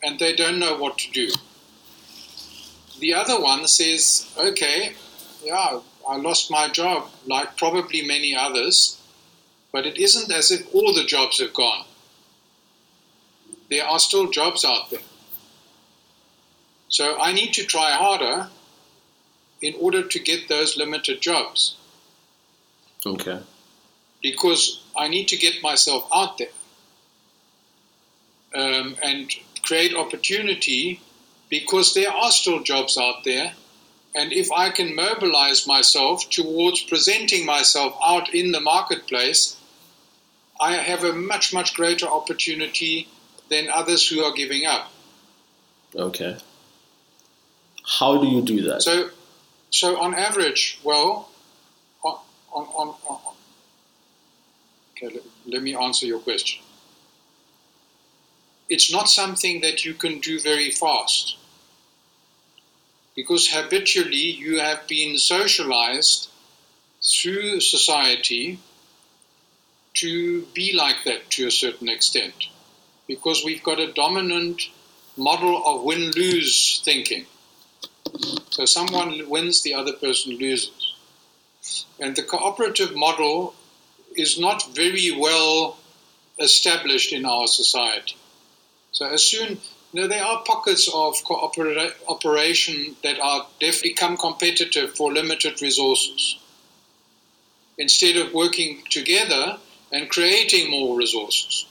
and 0.02 0.18
they 0.18 0.34
don't 0.34 0.58
know 0.58 0.76
what 0.76 0.98
to 0.98 1.10
do. 1.10 1.28
The 3.00 3.14
other 3.14 3.40
one 3.40 3.66
says, 3.66 4.30
okay, 4.38 4.92
yeah, 5.42 5.80
I 6.08 6.16
lost 6.16 6.50
my 6.50 6.68
job, 6.68 7.08
like 7.26 7.56
probably 7.56 8.02
many 8.06 8.36
others, 8.36 9.00
but 9.72 9.86
it 9.86 9.96
isn't 9.96 10.30
as 10.30 10.50
if 10.50 10.72
all 10.74 10.92
the 10.92 11.04
jobs 11.04 11.40
have 11.40 11.54
gone. 11.54 11.86
There 13.70 13.86
are 13.86 13.98
still 13.98 14.30
jobs 14.30 14.64
out 14.64 14.90
there. 14.90 15.00
So 16.88 17.18
I 17.18 17.32
need 17.32 17.54
to 17.54 17.64
try 17.64 17.92
harder 17.92 18.48
in 19.62 19.74
order 19.80 20.02
to 20.02 20.18
get 20.18 20.48
those 20.48 20.76
limited 20.76 21.20
jobs 21.20 21.76
Okay. 23.06 23.38
because 24.22 24.82
I 24.98 25.08
need 25.08 25.28
to 25.28 25.36
get 25.36 25.62
myself 25.62 26.08
out 26.14 26.38
there 26.38 26.48
um, 28.54 28.96
and 29.02 29.30
create 29.62 29.94
opportunity 29.94 31.00
because 31.50 31.92
there 31.94 32.10
are 32.10 32.30
still 32.30 32.62
jobs 32.62 32.96
out 32.96 33.24
there. 33.24 33.52
And 34.14 34.32
if 34.32 34.50
I 34.50 34.70
can 34.70 34.94
mobilize 34.94 35.66
myself 35.66 36.28
towards 36.30 36.82
presenting 36.82 37.44
myself 37.44 37.96
out 38.04 38.34
in 38.34 38.52
the 38.52 38.60
marketplace, 38.60 39.56
I 40.60 40.74
have 40.74 41.04
a 41.04 41.12
much, 41.12 41.52
much 41.52 41.74
greater 41.74 42.06
opportunity 42.06 43.08
than 43.50 43.68
others 43.68 44.08
who 44.08 44.22
are 44.22 44.32
giving 44.32 44.66
up. 44.66 44.90
Okay. 45.94 46.36
How 47.84 48.20
do 48.20 48.28
you 48.28 48.42
do 48.42 48.62
that? 48.62 48.82
So, 48.82 49.10
so 49.70 50.00
on 50.00 50.14
average, 50.14 50.78
well, 50.84 51.28
on, 52.04 52.18
on, 52.52 52.66
on, 52.66 52.88
on 53.08 53.34
okay, 54.96 55.14
let, 55.14 55.22
let 55.46 55.62
me 55.62 55.74
answer 55.74 56.06
your 56.06 56.20
question. 56.20 56.62
It's 58.70 58.92
not 58.92 59.08
something 59.08 59.60
that 59.62 59.84
you 59.84 59.94
can 59.94 60.20
do 60.20 60.38
very 60.38 60.70
fast 60.70 61.36
because 63.16 63.48
habitually 63.50 64.16
you 64.16 64.60
have 64.60 64.86
been 64.86 65.18
socialized 65.18 66.28
through 67.02 67.60
society 67.60 68.60
to 69.94 70.46
be 70.54 70.72
like 70.72 71.02
that 71.04 71.28
to 71.30 71.48
a 71.48 71.50
certain 71.50 71.88
extent 71.88 72.46
because 73.08 73.44
we've 73.44 73.62
got 73.64 73.80
a 73.80 73.92
dominant 73.92 74.62
model 75.16 75.62
of 75.66 75.82
win 75.82 76.12
lose 76.12 76.80
thinking. 76.84 77.26
So 78.50 78.66
someone 78.66 79.28
wins, 79.28 79.62
the 79.62 79.74
other 79.74 79.94
person 79.94 80.36
loses. 80.36 80.94
And 81.98 82.14
the 82.14 82.22
cooperative 82.22 82.94
model 82.94 83.54
is 84.14 84.38
not 84.38 84.76
very 84.76 85.10
well 85.10 85.76
established 86.38 87.12
in 87.12 87.26
our 87.26 87.48
society. 87.48 88.16
So 88.92 89.06
as 89.06 89.22
soon, 89.24 89.58
you 89.92 90.00
know, 90.02 90.08
there 90.08 90.24
are 90.24 90.42
pockets 90.44 90.88
of 90.92 91.14
coopera- 91.24 91.94
operation 92.08 92.96
that 93.02 93.18
are 93.20 93.46
definitely 93.60 93.90
become 93.90 94.16
competitive 94.16 94.94
for 94.96 95.12
limited 95.12 95.60
resources. 95.62 96.36
Instead 97.78 98.16
of 98.16 98.34
working 98.34 98.82
together 98.90 99.58
and 99.92 100.08
creating 100.08 100.70
more 100.70 100.96
resources, 100.96 101.66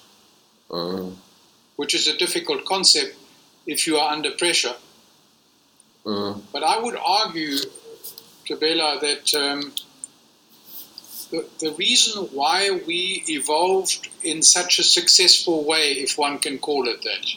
Uh, 0.72 1.10
which 1.78 1.94
is 1.96 2.08
a 2.08 2.16
difficult 2.18 2.64
concept 2.66 3.16
if 3.66 3.88
you 3.88 3.98
are 3.98 4.12
under 4.14 4.32
pressure. 4.32 4.76
uh, 6.06 6.34
But 6.54 6.64
I 6.64 6.78
would 6.80 6.96
argue, 6.96 7.58
Tabela, 8.48 9.00
that 9.02 9.34
um, 9.34 9.74
the, 11.32 11.46
the 11.60 11.72
reason 11.74 12.26
why 12.34 12.82
we 12.88 13.24
evolved 13.28 14.10
in 14.24 14.42
such 14.42 14.80
a 14.80 14.84
successful 14.84 15.64
way, 15.64 15.92
if 15.92 16.18
one 16.18 16.40
can 16.40 16.58
call 16.58 16.88
it 16.88 17.02
that, 17.04 17.28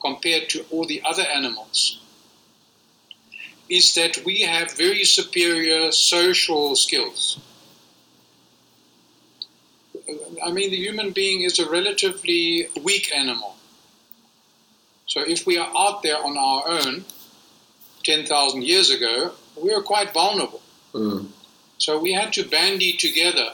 compared 0.00 0.48
to 0.50 0.64
all 0.70 0.86
the 0.86 1.02
other 1.04 1.22
animals, 1.22 2.00
is 3.68 3.94
that 3.94 4.22
we 4.24 4.42
have 4.42 4.72
very 4.72 5.04
superior 5.04 5.90
social 5.90 6.76
skills. 6.76 7.40
I 10.44 10.52
mean, 10.52 10.70
the 10.70 10.76
human 10.76 11.10
being 11.12 11.42
is 11.42 11.58
a 11.58 11.68
relatively 11.68 12.68
weak 12.82 13.10
animal. 13.16 13.56
So 15.06 15.20
if 15.20 15.46
we 15.46 15.58
are 15.58 15.72
out 15.76 16.02
there 16.02 16.18
on 16.18 16.36
our 16.36 16.68
own, 16.68 17.04
10,000 18.04 18.62
years 18.62 18.90
ago, 18.90 19.32
we 19.60 19.74
were 19.74 19.82
quite 19.82 20.12
vulnerable. 20.12 20.60
uh, 20.94 21.22
So 21.78 21.98
we 21.98 22.12
had 22.12 22.32
to 22.34 22.48
bandy 22.48 22.92
together 22.92 23.52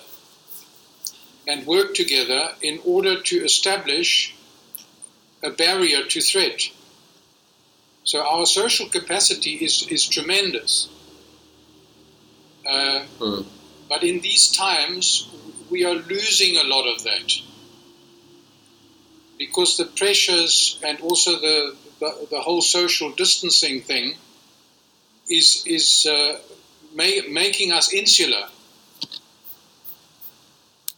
and 1.46 1.66
work 1.66 1.94
together 1.94 2.50
in 2.62 2.80
order 2.84 3.20
to 3.20 3.44
establish 3.44 4.34
a 5.42 5.50
barrier 5.50 6.04
to 6.06 6.20
threat. 6.20 6.60
So 8.04 8.20
our 8.20 8.46
social 8.46 8.88
capacity 8.88 9.54
is, 9.54 9.86
is 9.88 10.06
tremendous. 10.06 10.88
Uh, 12.66 13.04
uh, 13.20 13.42
But 13.88 14.04
in 14.04 14.20
these 14.20 14.48
times, 14.52 15.28
we 15.70 15.84
are 15.84 15.94
losing 15.94 16.56
a 16.56 16.64
lot 16.64 16.86
of 16.86 17.02
that 17.02 17.32
because 19.38 19.76
the 19.76 19.86
pressures 19.86 20.78
and 20.86 21.00
also 21.00 21.40
the, 21.40 21.74
the, 21.98 22.26
the 22.30 22.40
whole 22.40 22.60
social 22.60 23.10
distancing 23.10 23.80
thing 23.80 24.14
is, 25.28 25.64
is 25.66 26.06
uh, 26.06 26.38
ma- 26.94 27.28
making 27.30 27.72
us 27.72 27.92
insular. 27.92 28.48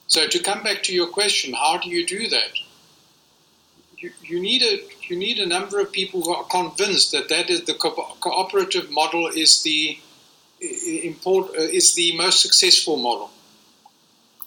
So 0.07 0.27
to 0.27 0.39
come 0.39 0.63
back 0.63 0.83
to 0.85 0.95
your 0.95 1.07
question, 1.07 1.55
how 1.55 1.79
do 1.79 1.89
you 1.89 2.07
do 2.07 2.29
that? 2.29 2.53
You, 3.97 4.11
you 4.23 4.41
need 4.41 4.63
a 4.63 4.81
you 5.09 5.17
need 5.17 5.39
a 5.39 5.47
number 5.47 5.81
of 5.81 5.93
people 5.93 6.23
who 6.23 6.35
are 6.35 6.45
convinced 6.45 7.13
that 7.13 7.29
that 7.29 7.51
is 7.51 7.65
the 7.65 7.75
co- 7.75 8.17
cooperative 8.21 8.91
model 8.91 9.29
is 9.29 9.63
the 9.63 9.99
import 10.61 11.51
uh, 11.57 11.63
is 11.63 11.95
the 11.95 12.17
most 12.17 12.41
successful 12.41 12.97
model. 12.97 13.31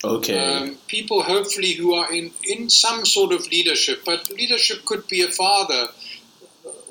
Okay. 0.03 0.37
Um, 0.37 0.75
people 0.87 1.23
hopefully 1.23 1.73
who 1.73 1.95
are 1.95 2.13
in, 2.13 2.31
in 2.43 2.69
some 2.69 3.05
sort 3.05 3.31
of 3.31 3.47
leadership, 3.47 4.01
but 4.05 4.29
leadership 4.29 4.85
could 4.85 5.07
be 5.07 5.23
a 5.23 5.29
father 5.29 5.87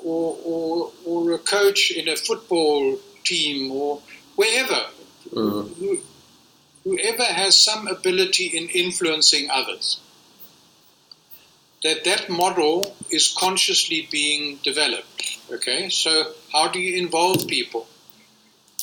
or, 0.03 0.37
or, 0.43 0.91
or 1.05 1.31
a 1.33 1.37
coach 1.37 1.91
in 1.91 2.09
a 2.09 2.15
football 2.15 2.99
team 3.23 3.71
or 3.71 4.01
wherever. 4.35 4.81
Mm. 5.31 5.75
Who, 5.77 5.99
whoever 6.83 7.23
has 7.23 7.59
some 7.59 7.87
ability 7.87 8.45
in 8.45 8.69
influencing 8.69 9.49
others. 9.49 9.99
That 11.83 12.03
that 12.05 12.29
model 12.29 12.95
is 13.11 13.35
consciously 13.37 14.07
being 14.11 14.59
developed. 14.63 15.37
Okay, 15.51 15.89
so 15.89 16.33
how 16.51 16.67
do 16.67 16.79
you 16.79 16.97
involve 16.97 17.47
people? 17.47 17.87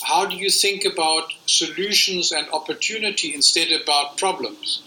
how 0.02 0.26
do 0.26 0.36
you 0.36 0.50
think 0.50 0.84
about 0.84 1.32
solutions 1.46 2.32
and 2.32 2.48
opportunity 2.50 3.34
instead 3.34 3.70
about 3.72 4.18
problems? 4.18 4.82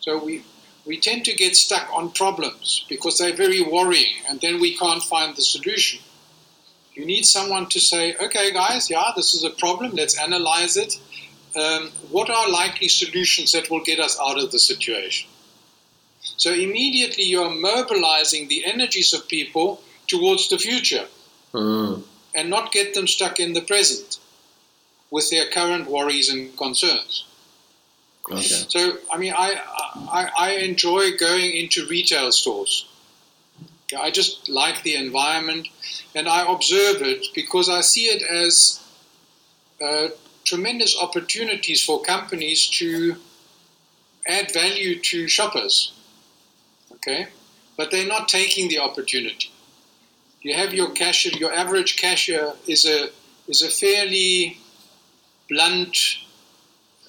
So 0.00 0.22
we, 0.22 0.42
we 0.86 0.98
tend 0.98 1.24
to 1.26 1.34
get 1.34 1.56
stuck 1.56 1.88
on 1.92 2.10
problems 2.10 2.84
because 2.88 3.18
they're 3.18 3.36
very 3.36 3.62
worrying 3.62 4.14
and 4.28 4.40
then 4.40 4.60
we 4.60 4.76
can't 4.76 5.02
find 5.02 5.36
the 5.36 5.42
solution. 5.42 6.00
You 6.98 7.06
need 7.06 7.24
someone 7.24 7.66
to 7.70 7.80
say, 7.80 8.14
okay, 8.16 8.52
guys, 8.52 8.90
yeah, 8.90 9.12
this 9.16 9.34
is 9.34 9.44
a 9.44 9.50
problem, 9.50 9.92
let's 9.92 10.18
analyze 10.18 10.76
it. 10.76 10.94
Um, 11.56 11.90
what 12.10 12.28
are 12.28 12.50
likely 12.50 12.88
solutions 12.88 13.52
that 13.52 13.70
will 13.70 13.82
get 13.82 13.98
us 14.00 14.18
out 14.20 14.38
of 14.38 14.50
the 14.52 14.58
situation? 14.58 15.30
So 16.36 16.52
immediately 16.52 17.24
you're 17.24 17.50
mobilizing 17.50 18.48
the 18.48 18.64
energies 18.66 19.14
of 19.14 19.28
people 19.28 19.80
towards 20.06 20.48
the 20.48 20.58
future. 20.58 21.06
Mm 21.52 22.02
and 22.34 22.50
not 22.50 22.72
get 22.72 22.94
them 22.94 23.06
stuck 23.06 23.40
in 23.40 23.52
the 23.52 23.60
present 23.60 24.18
with 25.10 25.30
their 25.30 25.48
current 25.50 25.90
worries 25.90 26.28
and 26.28 26.56
concerns. 26.56 27.24
Okay. 28.30 28.42
So, 28.42 28.98
I 29.10 29.16
mean, 29.16 29.32
I, 29.36 29.60
I, 30.12 30.30
I 30.38 30.50
enjoy 30.56 31.16
going 31.16 31.50
into 31.56 31.86
retail 31.86 32.30
stores. 32.30 32.86
I 33.96 34.10
just 34.10 34.48
like 34.48 34.82
the 34.82 34.96
environment 34.96 35.68
and 36.14 36.28
I 36.28 36.50
observe 36.50 37.02
it 37.02 37.26
because 37.34 37.68
I 37.68 37.80
see 37.80 38.06
it 38.06 38.22
as 38.22 38.82
uh, 39.82 40.08
tremendous 40.44 40.98
opportunities 41.00 41.82
for 41.82 42.02
companies 42.02 42.66
to 42.78 43.16
add 44.26 44.52
value 44.52 45.00
to 45.00 45.28
shoppers. 45.28 45.92
Okay? 46.92 47.28
But 47.76 47.90
they're 47.90 48.06
not 48.06 48.28
taking 48.28 48.68
the 48.68 48.78
opportunity 48.80 49.50
you 50.42 50.54
have 50.54 50.72
your 50.72 50.90
cashier, 50.90 51.32
your 51.38 51.52
average 51.52 51.96
cashier 51.96 52.52
is 52.66 52.84
a 52.86 53.10
is 53.48 53.62
a 53.62 53.70
fairly 53.70 54.58
blunt, 55.48 55.96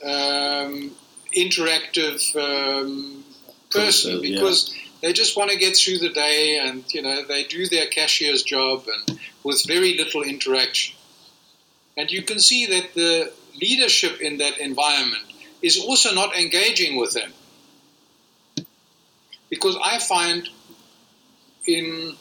um, 0.03 0.91
interactive 1.35 2.21
um, 2.35 3.23
person 3.69 4.21
because 4.21 4.73
yeah. 4.73 4.88
They 5.01 5.13
just 5.13 5.37
want 5.37 5.51
to 5.51 5.57
get 5.57 5.77
through 5.77 5.99
the 5.99 6.09
day 6.09 6.59
and 6.59 6.83
you 6.93 7.01
know 7.01 7.25
they 7.25 7.43
do 7.43 7.67
their 7.67 7.87
cashier's 7.87 8.43
job 8.43 8.85
and 8.87 9.19
with 9.43 9.63
very 9.67 9.97
little 9.97 10.23
interaction. 10.23 10.95
And 11.97 12.11
you 12.11 12.21
can 12.21 12.39
see 12.39 12.65
that 12.67 12.93
the 12.93 13.31
leadership 13.61 14.21
in 14.21 14.37
that 14.37 14.57
environment 14.59 15.23
is 15.61 15.79
also 15.79 16.13
not 16.13 16.35
engaging 16.35 16.97
with 16.97 17.13
them. 17.13 17.33
Because 19.49 19.77
I 19.83 19.99
find 19.99 20.47
in 21.67 22.15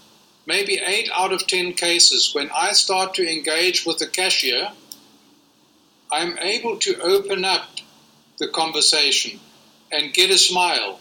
maybe 0.47 0.79
eight 0.79 1.11
out 1.15 1.33
of 1.33 1.47
ten 1.47 1.75
cases, 1.75 2.35
when 2.35 2.51
I 2.55 2.73
start 2.73 3.15
to 3.15 3.31
engage 3.31 3.85
with 3.85 3.99
the 3.99 4.07
cashier, 4.07 4.71
I'm 6.11 6.39
able 6.39 6.79
to 6.79 7.01
open 7.01 7.45
up 7.45 7.69
the 8.39 8.49
conversation 8.49 9.39
and 9.93 10.13
get 10.13 10.31
a 10.31 10.39
smile 10.39 11.01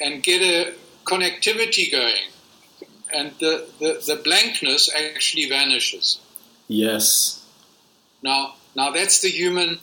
and 0.00 0.22
get 0.22 0.42
a 0.42 0.74
connectivity 1.08 1.90
going. 1.90 2.28
And 3.12 3.32
the, 3.40 3.66
the, 3.80 4.02
the 4.06 4.20
blankness 4.22 4.90
actually 4.94 5.48
vanishes. 5.48 6.20
Yes. 6.68 7.44
Now, 8.22 8.54
now 8.76 8.90
that's 8.90 9.20
the 9.22 9.30
human 9.30 9.78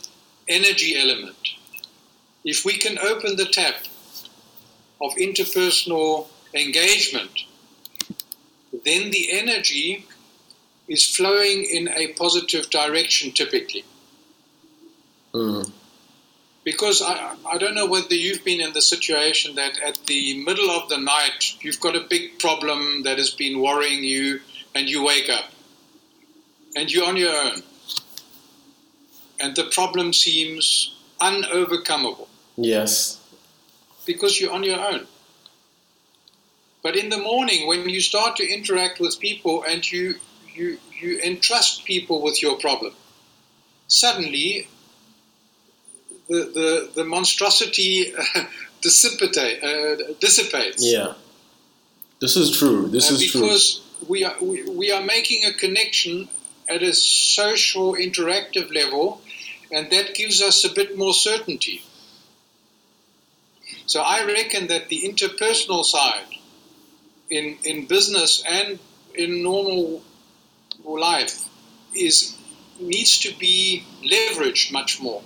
energy 0.47 0.95
element. 0.97 1.49
If 2.43 2.63
we 2.63 2.77
can 2.77 2.99
open 2.99 3.35
the 3.35 3.45
tap 3.45 3.75
of 5.01 5.13
interpersonal 5.15 6.27
engagement, 6.53 7.31
then 8.85 9.09
the 9.09 9.31
energy 9.31 10.05
is 10.87 11.15
flowing 11.15 11.65
in 11.71 11.87
a 11.89 12.13
positive 12.13 12.69
direction 12.69 13.31
typically. 13.31 13.83
Mm. 15.33 15.71
Because 16.65 17.01
I, 17.01 17.35
I 17.47 17.57
don't 17.57 17.75
know 17.75 17.85
whether 17.85 18.15
you've 18.15 18.43
been 18.43 18.59
in 18.59 18.73
the 18.73 18.81
situation 18.81 19.55
that 19.55 19.79
at 19.79 20.05
the 20.07 20.43
middle 20.43 20.71
of 20.71 20.89
the 20.89 20.97
night 20.97 21.55
you've 21.61 21.79
got 21.79 21.95
a 21.95 22.01
big 22.01 22.39
problem 22.39 23.03
that 23.03 23.17
has 23.17 23.29
been 23.29 23.61
worrying 23.61 24.03
you 24.03 24.41
and 24.73 24.89
you 24.89 25.05
wake 25.05 25.29
up 25.29 25.45
and 26.75 26.91
you're 26.91 27.07
on 27.07 27.15
your 27.15 27.33
own 27.33 27.61
and 29.39 29.55
the 29.55 29.65
problem 29.65 30.13
seems 30.13 30.95
unovercomable. 31.19 32.27
Yes. 32.57 33.19
Because 34.05 34.39
you're 34.39 34.53
on 34.53 34.63
your 34.63 34.79
own. 34.79 35.07
But 36.83 36.95
in 36.95 37.09
the 37.09 37.17
morning, 37.17 37.67
when 37.67 37.89
you 37.89 38.01
start 38.01 38.37
to 38.37 38.47
interact 38.47 38.99
with 38.99 39.19
people 39.19 39.63
and 39.67 39.89
you, 39.89 40.15
you, 40.53 40.77
you 40.99 41.19
entrust 41.19 41.85
people 41.85 42.21
with 42.21 42.41
your 42.41 42.57
problem, 42.57 42.93
suddenly 43.87 44.67
the, 46.27 46.51
the, 46.53 46.89
the 46.95 47.03
monstrosity 47.03 48.13
uh, 48.35 48.43
dissipate, 48.81 49.63
uh, 49.63 50.13
dissipates. 50.19 50.83
Yeah. 50.83 51.13
This 52.19 52.35
is 52.37 52.57
true. 52.57 52.87
This 52.87 53.11
uh, 53.11 53.15
is 53.15 53.31
true. 53.31 53.41
Because 53.41 53.81
we 54.07 54.23
are, 54.23 54.35
we, 54.41 54.63
we 54.69 54.91
are 54.91 55.03
making 55.03 55.45
a 55.45 55.53
connection 55.53 56.27
at 56.69 56.81
a 56.81 56.93
social 56.93 57.93
interactive 57.93 58.73
level, 58.73 59.21
and 59.71 59.91
that 59.91 60.15
gives 60.15 60.41
us 60.41 60.65
a 60.65 60.73
bit 60.73 60.97
more 60.97 61.13
certainty. 61.13 61.83
So 63.85 64.01
I 64.01 64.25
reckon 64.25 64.67
that 64.67 64.89
the 64.89 65.01
interpersonal 65.03 65.83
side 65.83 66.25
in, 67.29 67.57
in 67.63 67.85
business 67.85 68.43
and 68.47 68.79
in 69.13 69.43
normal 69.43 70.01
life 70.83 71.47
is 71.93 72.35
needs 72.79 73.17
to 73.19 73.33
be 73.37 73.83
leveraged 74.03 74.71
much 74.71 75.01
more. 75.01 75.21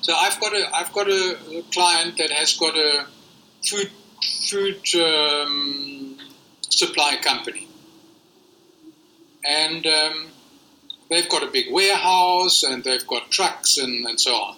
So 0.00 0.14
I've 0.14 0.40
got 0.40 0.54
a 0.54 0.74
I've 0.74 0.92
got 0.92 1.08
a, 1.08 1.64
client 1.72 2.18
that 2.18 2.30
has 2.30 2.56
got 2.56 2.76
a 2.76 3.06
food 3.68 3.90
food 4.48 4.80
um, 4.96 6.16
supply 6.60 7.16
company, 7.22 7.66
and 9.44 9.86
um, 9.86 10.28
they've 11.10 11.28
got 11.28 11.42
a 11.42 11.46
big 11.46 11.72
warehouse 11.72 12.62
and 12.62 12.84
they've 12.84 13.06
got 13.06 13.30
trucks 13.30 13.78
and, 13.78 14.06
and 14.06 14.20
so 14.20 14.34
on. 14.34 14.56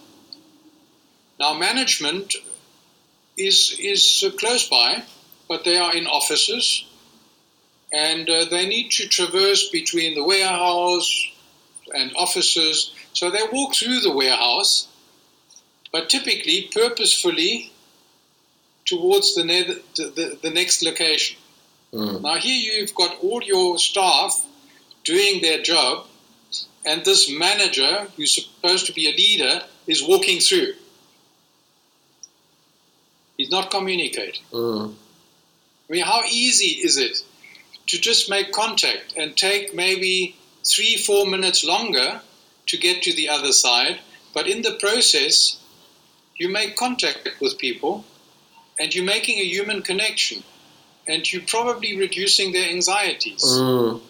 Now 1.38 1.54
management 1.54 2.34
is 3.36 3.76
is 3.80 4.24
close 4.38 4.68
by, 4.68 5.02
but 5.48 5.64
they 5.64 5.78
are 5.78 5.94
in 5.96 6.06
offices, 6.06 6.84
and 7.92 8.28
uh, 8.28 8.44
they 8.50 8.66
need 8.66 8.90
to 8.92 9.08
traverse 9.08 9.70
between 9.70 10.14
the 10.14 10.24
warehouse 10.24 11.10
and 11.94 12.12
offices. 12.16 12.92
So 13.12 13.30
they 13.30 13.42
walk 13.50 13.74
through 13.74 14.00
the 14.00 14.12
warehouse, 14.12 14.86
but 15.92 16.08
typically 16.08 16.68
purposefully 16.72 17.72
towards 18.84 19.34
the, 19.34 19.44
ne- 19.44 19.82
the, 19.96 20.38
the, 20.42 20.50
next 20.50 20.82
location. 20.82 21.36
Mm. 21.92 22.22
Now 22.22 22.36
here 22.36 22.56
you've 22.56 22.94
got 22.94 23.18
all 23.22 23.42
your 23.42 23.78
staff 23.78 24.44
doing 25.04 25.40
their 25.42 25.62
job, 25.62 26.06
and 26.84 27.04
this 27.04 27.30
manager, 27.30 28.06
who's 28.16 28.34
supposed 28.34 28.86
to 28.86 28.92
be 28.92 29.08
a 29.08 29.12
leader, 29.12 29.62
is 29.86 30.02
walking 30.06 30.40
through. 30.40 30.72
He's 33.36 33.50
not 33.50 33.70
communicating. 33.70 34.42
Mm. 34.52 34.94
I 35.88 35.92
mean, 35.92 36.04
how 36.04 36.22
easy 36.30 36.80
is 36.86 36.96
it 36.96 37.22
to 37.88 38.00
just 38.00 38.30
make 38.30 38.52
contact 38.52 39.14
and 39.16 39.36
take 39.36 39.74
maybe 39.74 40.36
three, 40.64 40.96
four 40.96 41.26
minutes 41.26 41.64
longer 41.64 42.20
to 42.66 42.76
get 42.76 43.02
to 43.02 43.12
the 43.14 43.28
other 43.28 43.52
side, 43.52 43.98
but 44.32 44.46
in 44.46 44.62
the 44.62 44.74
process, 44.74 45.59
you 46.40 46.48
make 46.48 46.74
contact 46.74 47.28
with 47.40 47.58
people 47.58 48.02
and 48.78 48.94
you're 48.94 49.04
making 49.04 49.38
a 49.38 49.44
human 49.44 49.82
connection 49.82 50.42
and 51.06 51.30
you're 51.30 51.42
probably 51.46 51.96
reducing 51.98 52.52
their 52.52 52.68
anxieties 52.70 53.44
Mm. 53.44 54.00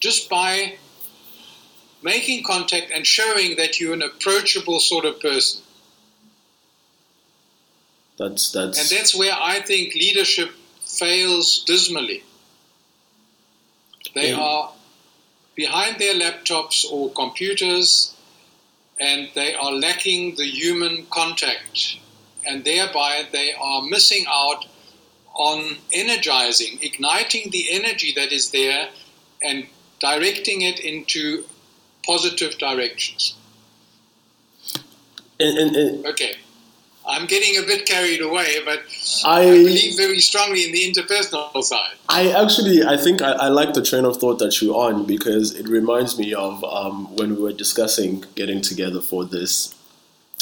just 0.00 0.28
by 0.28 0.76
making 2.02 2.44
contact 2.44 2.90
and 2.94 3.06
showing 3.06 3.56
that 3.56 3.80
you're 3.80 3.94
an 3.94 4.02
approachable 4.02 4.78
sort 4.78 5.06
of 5.06 5.18
person. 5.18 5.62
That's 8.18 8.52
that's 8.52 8.78
And 8.78 8.88
that's 8.90 9.14
where 9.14 9.32
I 9.54 9.60
think 9.60 9.94
leadership 9.94 10.50
fails 10.84 11.64
dismally. 11.66 12.22
They 14.14 14.28
Yeah. 14.30 14.40
are 14.48 14.72
behind 15.54 15.98
their 15.98 16.14
laptops 16.14 16.84
or 16.90 17.10
computers 17.22 18.12
and 19.00 19.28
they 19.34 19.54
are 19.54 19.72
lacking 19.72 20.36
the 20.36 20.44
human 20.46 21.06
contact. 21.10 21.98
And 22.46 22.64
thereby 22.64 23.24
they 23.32 23.52
are 23.60 23.82
missing 23.82 24.24
out 24.28 24.64
on 25.34 25.76
energizing, 25.92 26.78
igniting 26.80 27.50
the 27.50 27.66
energy 27.70 28.12
that 28.16 28.32
is 28.32 28.50
there 28.50 28.88
and 29.42 29.66
directing 30.00 30.62
it 30.62 30.80
into 30.80 31.44
positive 32.04 32.56
directions. 32.58 33.34
and, 35.38 35.58
and, 35.58 35.76
and 35.76 36.06
Okay. 36.06 36.36
I'm 37.08 37.26
getting 37.26 37.62
a 37.62 37.66
bit 37.66 37.86
carried 37.86 38.20
away, 38.20 38.56
but 38.64 38.80
I- 39.24 39.42
I 39.42 39.50
believe 39.52 39.96
very 39.96 40.18
strongly 40.20 40.64
in 40.64 40.72
the 40.72 40.82
interpersonal 40.92 41.62
side. 41.62 41.94
I 42.08 42.30
actually, 42.32 42.84
I 42.84 42.96
think 42.96 43.22
I, 43.22 43.32
I 43.32 43.48
like 43.48 43.74
the 43.74 43.82
train 43.82 44.04
of 44.04 44.16
thought 44.16 44.38
that 44.40 44.60
you're 44.60 44.74
on 44.76 45.04
because 45.06 45.54
it 45.54 45.68
reminds 45.68 46.18
me 46.18 46.34
of 46.34 46.62
um, 46.64 47.14
when 47.16 47.36
we 47.36 47.42
were 47.42 47.52
discussing 47.52 48.24
getting 48.34 48.60
together 48.60 49.00
for 49.00 49.24
this 49.24 49.74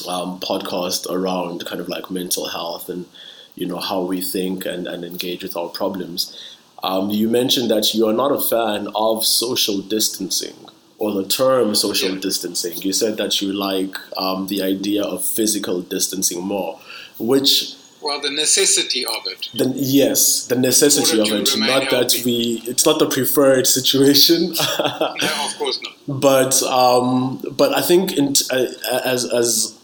um, 0.08 0.40
podcast 0.40 1.08
around 1.10 1.64
kind 1.66 1.80
of 1.80 1.88
like 1.88 2.10
mental 2.10 2.48
health 2.48 2.88
and 2.88 3.06
you 3.54 3.66
know 3.66 3.78
how 3.78 4.00
we 4.02 4.20
think 4.20 4.66
and, 4.66 4.86
and 4.88 5.04
engage 5.04 5.42
with 5.42 5.56
our 5.56 5.68
problems. 5.68 6.36
Um, 6.82 7.10
you 7.10 7.28
mentioned 7.28 7.70
that 7.70 7.94
you 7.94 8.06
are 8.06 8.12
not 8.12 8.32
a 8.32 8.40
fan 8.40 8.88
of 8.94 9.24
social 9.24 9.80
distancing 9.80 10.56
or 10.98 11.12
the 11.12 11.26
term 11.26 11.74
social 11.74 12.14
distancing. 12.16 12.76
You 12.82 12.92
said 12.92 13.16
that 13.16 13.40
you 13.40 13.52
like 13.52 13.96
um, 14.16 14.46
the 14.48 14.62
idea 14.62 15.02
of 15.04 15.24
physical 15.24 15.82
distancing 15.82 16.40
more, 16.42 16.78
which 17.18 17.74
Well, 18.00 18.20
the 18.20 18.30
necessity 18.30 19.04
of 19.06 19.22
it. 19.26 19.48
the, 19.54 19.72
yes, 19.76 20.46
the 20.46 20.56
necessity 20.56 21.20
of 21.20 21.28
it. 21.28 21.50
Not 21.58 21.90
that 21.90 22.22
we. 22.24 22.62
It's 22.66 22.84
not 22.86 22.98
the 22.98 23.08
preferred 23.08 23.66
situation, 23.66 24.52
No, 24.78 25.46
of 25.46 25.58
course 25.58 25.80
not. 25.82 26.20
but 26.20 26.62
um, 26.62 27.42
but 27.56 27.74
I 27.74 27.82
think 27.82 28.12
in, 28.16 28.34
uh, 28.50 28.66
as 29.04 29.24
as 29.32 29.78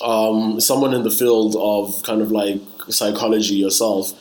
um, 0.00 0.60
someone 0.60 0.94
in 0.94 1.02
the 1.02 1.10
field 1.10 1.56
of 1.58 2.02
kind 2.04 2.22
of 2.22 2.30
like 2.30 2.60
psychology 2.88 3.56
yourself, 3.56 4.12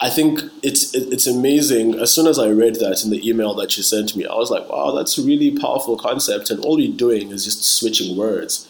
I 0.00 0.10
think 0.10 0.40
it's 0.62 0.94
it's 0.94 1.26
amazing. 1.26 1.98
As 1.98 2.14
soon 2.14 2.28
as 2.28 2.38
I 2.38 2.48
read 2.50 2.76
that 2.76 3.02
in 3.04 3.10
the 3.10 3.28
email 3.28 3.52
that 3.54 3.76
you 3.76 3.82
sent 3.82 4.14
me, 4.14 4.26
I 4.26 4.34
was 4.34 4.50
like, 4.50 4.68
wow, 4.68 4.92
that's 4.92 5.18
a 5.18 5.22
really 5.22 5.56
powerful 5.58 5.96
concept, 5.96 6.50
and 6.50 6.64
all 6.64 6.76
we're 6.76 6.92
doing 6.92 7.30
is 7.30 7.44
just 7.44 7.64
switching 7.64 8.16
words. 8.16 8.68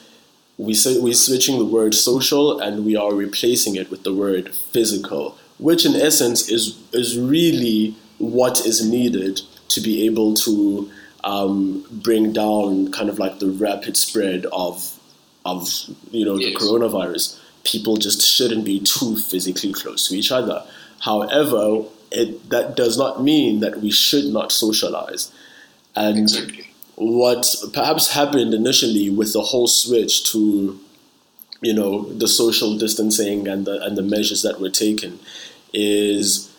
We 0.57 0.75
say 0.75 0.99
we're 0.99 1.15
switching 1.15 1.59
the 1.59 1.65
word 1.65 1.95
social 1.95 2.59
and 2.59 2.85
we 2.85 2.97
are 2.97 3.15
replacing 3.15 3.77
it 3.77 3.91
with 3.91 4.03
the 4.03 4.15
word 4.15 4.55
physical, 4.55 5.37
which 5.59 5.85
in 5.85 5.95
essence 5.95 6.49
is 6.49 6.79
is 6.93 7.19
really 7.19 7.95
what 8.19 8.65
is 8.65 8.89
needed 8.89 9.43
to 9.69 9.81
be 9.81 10.07
able 10.07 10.35
to 10.35 10.91
um, 11.25 11.85
bring 11.91 12.33
down 12.33 12.91
kind 12.91 13.11
of 13.11 13.19
like 13.19 13.39
the 13.39 13.51
rapid 13.51 13.97
spread 13.97 14.47
of 14.47 14.99
of 15.45 15.69
you 16.11 16.25
know 16.25 16.39
the 16.39 16.55
coronavirus. 16.55 17.39
People 17.65 17.99
just 17.99 18.23
shouldn't 18.27 18.65
be 18.65 18.81
too 18.81 19.17
physically 19.17 19.75
close 19.75 20.09
to 20.09 20.17
each 20.17 20.33
other. 20.33 20.65
However, 21.01 21.85
it, 22.11 22.49
that 22.51 22.77
does 22.77 22.97
not 22.99 23.23
mean 23.23 23.61
that 23.61 23.81
we 23.81 23.91
should 23.91 24.27
not 24.27 24.53
socialize. 24.53 25.33
And 25.95 26.19
Exactly. 26.19 26.71
what 26.97 27.55
perhaps 27.73 28.13
happened 28.13 28.55
initially 28.55 29.11
with 29.11 29.33
the 29.33 29.43
whole 29.43 29.67
switch 29.69 30.31
to 30.33 30.79
you 31.61 31.75
know 31.75 32.03
the 32.13 32.29
social 32.29 32.77
distancing 32.79 33.49
and 33.49 33.67
the 33.67 33.83
and 33.83 33.97
the 33.99 34.03
measures 34.03 34.43
that 34.43 34.61
were 34.61 34.71
taken 34.71 35.19
is 35.73 36.55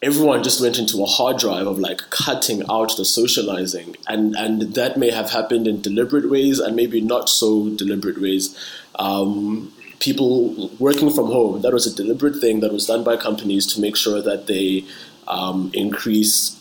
everyone 0.00 0.42
just 0.42 0.60
went 0.60 0.78
into 0.78 1.02
a 1.02 1.06
hard 1.06 1.36
drive 1.38 1.66
of 1.66 1.78
like 1.78 1.98
cutting 2.10 2.62
out 2.70 2.96
the 2.96 3.04
socializing 3.04 3.94
and 4.06 4.34
and 4.36 4.62
that 4.74 4.96
may 4.96 5.10
have 5.10 5.30
happened 5.30 5.66
in 5.68 5.82
deliberate 5.82 6.30
ways 6.30 6.58
and 6.58 6.74
maybe 6.76 7.00
not 7.00 7.28
so 7.28 7.68
deliberate 7.70 8.20
ways 8.20 8.56
um, 8.98 9.72
people 10.00 10.70
working 10.78 11.10
from 11.10 11.26
home 11.26 11.60
that 11.62 11.72
was 11.72 11.86
a 11.86 11.94
deliberate 11.94 12.36
thing 12.36 12.60
that 12.60 12.72
was 12.72 12.86
done 12.86 13.02
by 13.02 13.16
companies 13.16 13.66
to 13.66 13.80
make 13.80 13.96
sure 13.96 14.22
that 14.22 14.46
they 14.46 14.84
um, 15.26 15.70
increase 15.74 16.60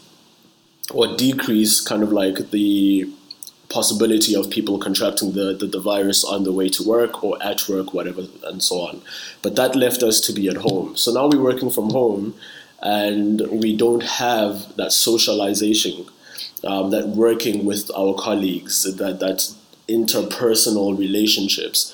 or 0.91 1.15
decrease 1.15 1.81
kind 1.81 2.03
of 2.03 2.11
like 2.11 2.51
the 2.51 3.09
possibility 3.69 4.35
of 4.35 4.49
people 4.49 4.79
contracting 4.79 5.33
the, 5.33 5.53
the, 5.53 5.65
the 5.67 5.79
virus 5.79 6.23
on 6.23 6.43
the 6.43 6.53
way 6.53 6.69
to 6.69 6.83
work 6.87 7.23
or 7.23 7.41
at 7.43 7.67
work, 7.67 7.93
whatever, 7.93 8.23
and 8.45 8.63
so 8.63 8.79
on. 8.79 9.01
But 9.41 9.55
that 9.57 9.75
left 9.75 10.03
us 10.03 10.21
to 10.21 10.33
be 10.33 10.47
at 10.47 10.57
home. 10.57 10.95
So 10.95 11.11
now 11.11 11.27
we're 11.27 11.43
working 11.43 11.69
from 11.69 11.89
home 11.89 12.33
and 12.81 13.41
we 13.51 13.75
don't 13.75 14.03
have 14.03 14.75
that 14.77 14.93
socialization, 14.93 16.05
um, 16.63 16.91
that 16.91 17.09
working 17.09 17.65
with 17.65 17.91
our 17.95 18.13
colleagues, 18.15 18.83
that, 18.83 19.19
that 19.19 19.53
interpersonal 19.89 20.97
relationships. 20.97 21.93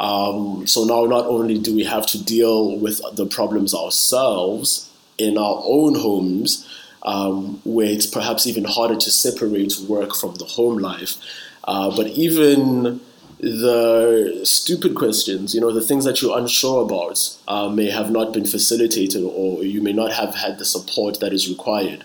Um, 0.00 0.66
so 0.66 0.84
now 0.84 1.04
not 1.04 1.26
only 1.26 1.58
do 1.58 1.74
we 1.74 1.84
have 1.84 2.06
to 2.08 2.22
deal 2.22 2.76
with 2.78 3.00
the 3.12 3.26
problems 3.26 3.74
ourselves 3.74 4.90
in 5.18 5.38
our 5.38 5.62
own 5.64 5.94
homes, 5.94 6.68
um, 7.02 7.60
where 7.64 7.86
it's 7.86 8.06
perhaps 8.06 8.46
even 8.46 8.64
harder 8.64 8.96
to 8.96 9.10
separate 9.10 9.76
work 9.88 10.14
from 10.14 10.34
the 10.36 10.44
home 10.44 10.78
life. 10.78 11.16
Uh, 11.64 11.94
but 11.94 12.08
even 12.08 13.00
the 13.40 14.40
stupid 14.44 14.94
questions, 14.94 15.54
you 15.54 15.60
know, 15.60 15.70
the 15.70 15.82
things 15.82 16.04
that 16.04 16.22
you're 16.22 16.38
unsure 16.38 16.82
about, 16.82 17.36
uh, 17.46 17.68
may 17.68 17.90
have 17.90 18.10
not 18.10 18.32
been 18.32 18.46
facilitated, 18.46 19.22
or 19.22 19.62
you 19.62 19.82
may 19.82 19.92
not 19.92 20.12
have 20.12 20.34
had 20.34 20.58
the 20.58 20.64
support 20.64 21.20
that 21.20 21.32
is 21.32 21.48
required. 21.48 22.04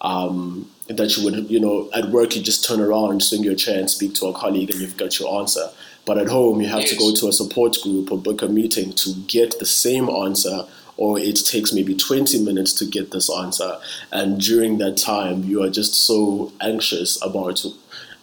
Um, 0.00 0.70
that 0.88 1.16
you 1.16 1.24
would, 1.24 1.50
you 1.50 1.58
know, 1.58 1.90
at 1.94 2.10
work 2.10 2.36
you 2.36 2.42
just 2.42 2.64
turn 2.64 2.80
around, 2.80 3.22
swing 3.22 3.42
your 3.42 3.56
chair, 3.56 3.80
and 3.80 3.90
speak 3.90 4.14
to 4.14 4.26
a 4.26 4.32
colleague, 4.32 4.70
and 4.70 4.80
you've 4.80 4.96
got 4.96 5.18
your 5.18 5.40
answer. 5.40 5.68
But 6.06 6.18
at 6.18 6.28
home, 6.28 6.60
you 6.60 6.68
have 6.68 6.86
to 6.86 6.96
go 6.96 7.12
to 7.12 7.28
a 7.28 7.32
support 7.32 7.76
group 7.82 8.12
or 8.12 8.16
book 8.16 8.40
a 8.40 8.48
meeting 8.48 8.92
to 8.92 9.12
get 9.26 9.58
the 9.58 9.66
same 9.66 10.08
answer 10.08 10.64
or 10.96 11.18
it 11.18 11.36
takes 11.44 11.72
maybe 11.72 11.94
20 11.94 12.42
minutes 12.42 12.72
to 12.74 12.86
get 12.86 13.10
this 13.10 13.30
answer. 13.30 13.78
And 14.12 14.40
during 14.40 14.78
that 14.78 14.96
time, 14.96 15.44
you 15.44 15.62
are 15.62 15.70
just 15.70 15.94
so 15.94 16.52
anxious 16.60 17.20
about, 17.22 17.64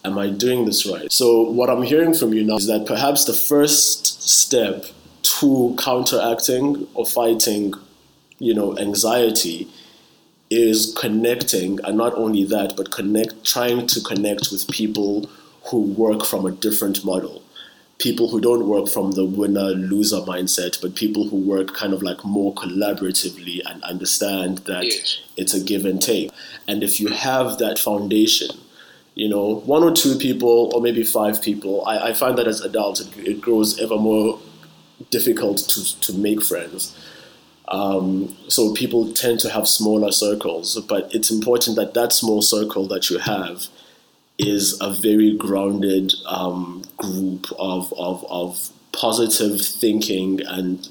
am 0.04 0.18
I 0.18 0.30
doing 0.30 0.66
this 0.66 0.86
right? 0.86 1.12
So, 1.12 1.44
what 1.44 1.70
I'm 1.70 1.84
hearing 1.84 2.14
from 2.14 2.34
you 2.34 2.44
now 2.44 2.56
is 2.56 2.68
that 2.68 2.86
perhaps 2.86 3.26
the 3.26 3.34
first 3.34 4.24
step 4.24 4.86
to 5.40 5.76
counteracting 5.78 6.88
or 6.94 7.06
fighting, 7.06 7.74
you 8.40 8.54
know, 8.54 8.78
anxiety 8.78 9.68
is 10.50 10.94
connecting, 10.98 11.80
and 11.84 11.98
not 11.98 12.14
only 12.16 12.44
that, 12.46 12.76
but 12.76 12.92
connect, 12.92 13.44
trying 13.44 13.88
to 13.88 14.02
connect 14.02 14.52
with 14.52 14.68
people 14.70 15.30
who 15.66 15.82
work 15.82 16.26
from 16.26 16.46
a 16.46 16.52
different 16.52 17.06
model 17.06 17.43
people 18.04 18.28
who 18.30 18.42
don't 18.42 18.68
work 18.68 18.90
from 18.90 19.12
the 19.12 19.26
winner 19.26 19.70
loser 19.92 20.18
mindset, 20.32 20.82
but 20.82 20.94
people 20.94 21.24
who 21.30 21.38
work 21.38 21.74
kind 21.74 21.94
of 21.94 22.04
like 22.04 22.22
more 22.26 22.54
collaboratively 22.54 23.62
and 23.66 23.82
understand 23.84 24.58
that 24.72 24.84
Yes. 24.84 25.22
it's 25.38 25.54
a 25.54 25.62
give 25.64 25.86
and 25.86 26.02
take. 26.02 26.30
And 26.68 26.84
if 26.84 27.00
you 27.00 27.08
have 27.08 27.58
that 27.60 27.80
foundation, 27.80 28.50
you 29.16 29.30
know, 29.30 29.46
one 29.76 29.84
or 29.84 29.94
two 29.94 30.16
people 30.18 30.72
or 30.74 30.82
maybe 30.82 31.04
five 31.04 31.42
people, 31.42 31.86
I, 31.88 32.10
I 32.10 32.14
find 32.14 32.38
that 32.38 32.48
as 32.48 32.60
adults 32.60 33.00
it, 33.00 33.08
it 33.18 33.42
grows 33.42 33.80
ever 33.80 33.96
more 33.98 34.38
difficult 35.10 35.58
to, 35.70 35.80
to 36.02 36.14
make 36.28 36.44
friends. 36.44 36.82
Um, 37.70 38.36
so 38.50 38.74
people 38.74 39.14
tend 39.14 39.40
to 39.42 39.50
have 39.50 39.68
smaller 39.68 40.12
circles, 40.12 40.78
but 40.90 41.10
it's 41.16 41.32
important 41.32 41.78
that 41.78 41.94
that 41.94 42.12
small 42.12 42.42
circle 42.42 42.86
that 42.88 43.10
you 43.10 43.20
have 43.20 43.68
is 44.48 44.78
a 44.82 44.94
very 44.94 45.36
grounded 45.36 46.14
um, 46.28 46.84
group 46.98 47.48
of, 47.58 47.94
of, 47.98 48.26
of 48.30 48.70
positive 48.92 49.62
thinking 49.62 50.42
and 50.46 50.90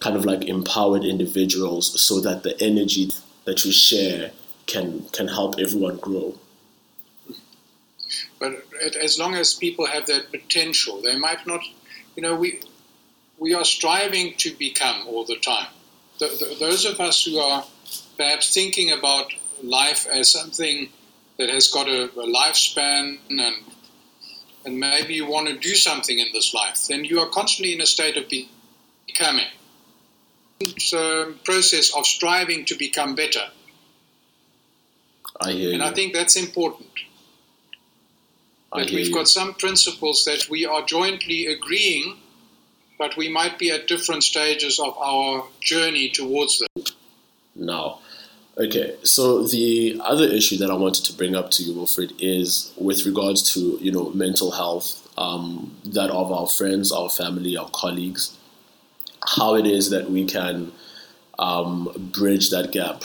kind 0.00 0.16
of 0.16 0.24
like 0.24 0.44
empowered 0.44 1.04
individuals 1.04 2.00
so 2.00 2.20
that 2.20 2.42
the 2.42 2.60
energy 2.62 3.10
that 3.44 3.64
you 3.64 3.72
share 3.72 4.30
can 4.66 5.02
can 5.10 5.28
help 5.28 5.58
everyone 5.58 5.96
grow. 5.96 6.34
But 8.38 8.62
as 9.02 9.18
long 9.18 9.34
as 9.34 9.54
people 9.54 9.86
have 9.86 10.06
that 10.06 10.30
potential, 10.30 11.00
they 11.02 11.18
might 11.18 11.46
not, 11.46 11.60
you 12.14 12.22
know, 12.22 12.36
we, 12.36 12.60
we 13.38 13.54
are 13.54 13.64
striving 13.64 14.34
to 14.38 14.52
become 14.54 15.06
all 15.08 15.24
the 15.24 15.36
time. 15.36 15.68
The, 16.18 16.26
the, 16.26 16.56
those 16.60 16.84
of 16.84 17.00
us 17.00 17.24
who 17.24 17.38
are 17.38 17.64
perhaps 18.16 18.54
thinking 18.54 18.92
about 18.92 19.32
life 19.62 20.06
as 20.06 20.30
something 20.30 20.88
that 21.38 21.48
has 21.48 21.68
got 21.68 21.88
a, 21.88 22.04
a 22.04 22.26
lifespan 22.26 23.18
and 23.30 23.40
and 24.64 24.78
maybe 24.78 25.14
you 25.14 25.26
want 25.26 25.48
to 25.48 25.56
do 25.56 25.74
something 25.74 26.18
in 26.18 26.26
this 26.32 26.52
life, 26.52 26.86
then 26.88 27.04
you 27.04 27.20
are 27.20 27.28
constantly 27.28 27.72
in 27.72 27.80
a 27.80 27.86
state 27.86 28.16
of 28.16 28.24
becoming. 28.28 29.46
It's 30.60 30.92
a 30.92 31.32
process 31.44 31.94
of 31.94 32.04
striving 32.04 32.64
to 32.66 32.74
become 32.76 33.14
better. 33.14 33.46
I 35.40 35.52
hear 35.52 35.72
and 35.72 35.82
you. 35.82 35.88
I 35.88 35.92
think 35.94 36.12
that's 36.12 36.36
important. 36.36 36.90
I 38.72 38.80
That 38.82 38.90
we've 38.90 39.06
you. 39.08 39.14
got 39.14 39.28
some 39.28 39.54
principles 39.54 40.24
that 40.24 40.48
we 40.50 40.66
are 40.66 40.84
jointly 40.84 41.46
agreeing, 41.46 42.18
but 42.98 43.16
we 43.16 43.28
might 43.28 43.58
be 43.58 43.70
at 43.70 43.86
different 43.86 44.24
stages 44.24 44.78
of 44.80 44.98
our 44.98 45.46
journey 45.60 46.10
towards 46.10 46.58
them. 46.58 46.84
now. 47.54 48.00
Okay, 48.58 48.96
so 49.04 49.44
the 49.44 50.00
other 50.04 50.24
issue 50.24 50.56
that 50.56 50.68
I 50.68 50.74
wanted 50.74 51.04
to 51.04 51.12
bring 51.12 51.36
up 51.36 51.52
to 51.52 51.62
you, 51.62 51.74
Wilfred, 51.74 52.12
is 52.18 52.72
with 52.76 53.06
regards 53.06 53.54
to 53.54 53.78
you 53.80 53.92
know 53.92 54.10
mental 54.10 54.50
health, 54.50 55.08
um, 55.16 55.76
that 55.84 56.10
of 56.10 56.32
our 56.32 56.48
friends, 56.48 56.90
our 56.90 57.08
family, 57.08 57.56
our 57.56 57.70
colleagues, 57.70 58.36
how 59.36 59.54
it 59.54 59.64
is 59.64 59.90
that 59.90 60.10
we 60.10 60.24
can 60.24 60.72
um, 61.38 62.10
bridge 62.12 62.50
that 62.50 62.72
gap, 62.72 63.04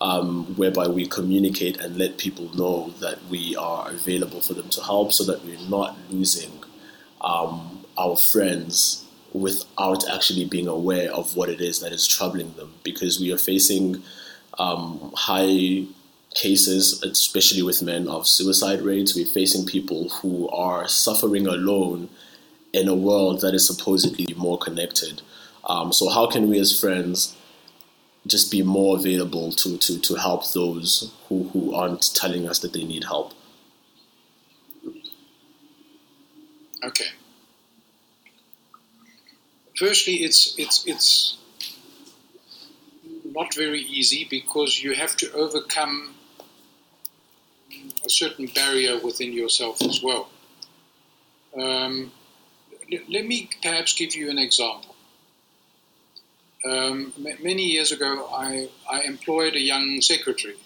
um, 0.00 0.56
whereby 0.56 0.88
we 0.88 1.06
communicate 1.06 1.76
and 1.78 1.96
let 1.96 2.18
people 2.18 2.52
know 2.56 2.90
that 2.98 3.22
we 3.30 3.54
are 3.54 3.88
available 3.88 4.40
for 4.40 4.54
them 4.54 4.68
to 4.70 4.82
help, 4.82 5.12
so 5.12 5.22
that 5.22 5.44
we're 5.44 5.68
not 5.68 5.96
losing 6.10 6.50
um, 7.20 7.84
our 7.96 8.16
friends 8.16 9.04
without 9.32 10.02
actually 10.10 10.44
being 10.44 10.66
aware 10.66 11.12
of 11.12 11.36
what 11.36 11.48
it 11.48 11.60
is 11.60 11.78
that 11.78 11.92
is 11.92 12.04
troubling 12.04 12.52
them, 12.54 12.74
because 12.82 13.20
we 13.20 13.32
are 13.32 13.38
facing 13.38 14.02
um, 14.58 15.12
high 15.16 15.84
cases, 16.34 17.02
especially 17.02 17.62
with 17.62 17.82
men, 17.82 18.08
of 18.08 18.26
suicide 18.26 18.80
rates. 18.82 19.14
We're 19.14 19.26
facing 19.26 19.66
people 19.66 20.08
who 20.08 20.48
are 20.48 20.88
suffering 20.88 21.46
alone 21.46 22.08
in 22.72 22.88
a 22.88 22.94
world 22.94 23.40
that 23.42 23.54
is 23.54 23.66
supposedly 23.66 24.34
more 24.34 24.58
connected. 24.58 25.22
Um, 25.64 25.92
so, 25.92 26.08
how 26.08 26.26
can 26.26 26.48
we 26.48 26.58
as 26.58 26.78
friends 26.78 27.36
just 28.26 28.50
be 28.50 28.62
more 28.62 28.96
available 28.96 29.52
to, 29.52 29.76
to, 29.78 29.98
to 29.98 30.14
help 30.14 30.52
those 30.52 31.12
who, 31.28 31.48
who 31.48 31.74
aren't 31.74 32.14
telling 32.14 32.48
us 32.48 32.58
that 32.60 32.72
they 32.72 32.84
need 32.84 33.04
help? 33.04 33.32
Okay. 36.84 37.06
Firstly, 39.76 40.14
it's 40.16 40.54
it's 40.58 40.86
it's 40.86 41.38
not 43.32 43.54
very 43.54 43.80
easy 43.80 44.26
because 44.28 44.82
you 44.82 44.94
have 44.94 45.16
to 45.16 45.32
overcome 45.32 46.14
a 48.04 48.10
certain 48.10 48.46
barrier 48.46 48.98
within 48.98 49.32
yourself 49.32 49.80
as 49.82 50.02
well. 50.02 50.28
Um, 51.58 52.12
let 53.08 53.26
me 53.26 53.48
perhaps 53.62 53.94
give 53.94 54.14
you 54.14 54.30
an 54.30 54.38
example. 54.38 54.94
Um, 56.64 57.12
many 57.42 57.64
years 57.64 57.90
ago, 57.90 58.28
I, 58.32 58.68
I 58.90 59.02
employed 59.02 59.54
a 59.54 59.60
young 59.60 60.00
secretary. 60.00 60.56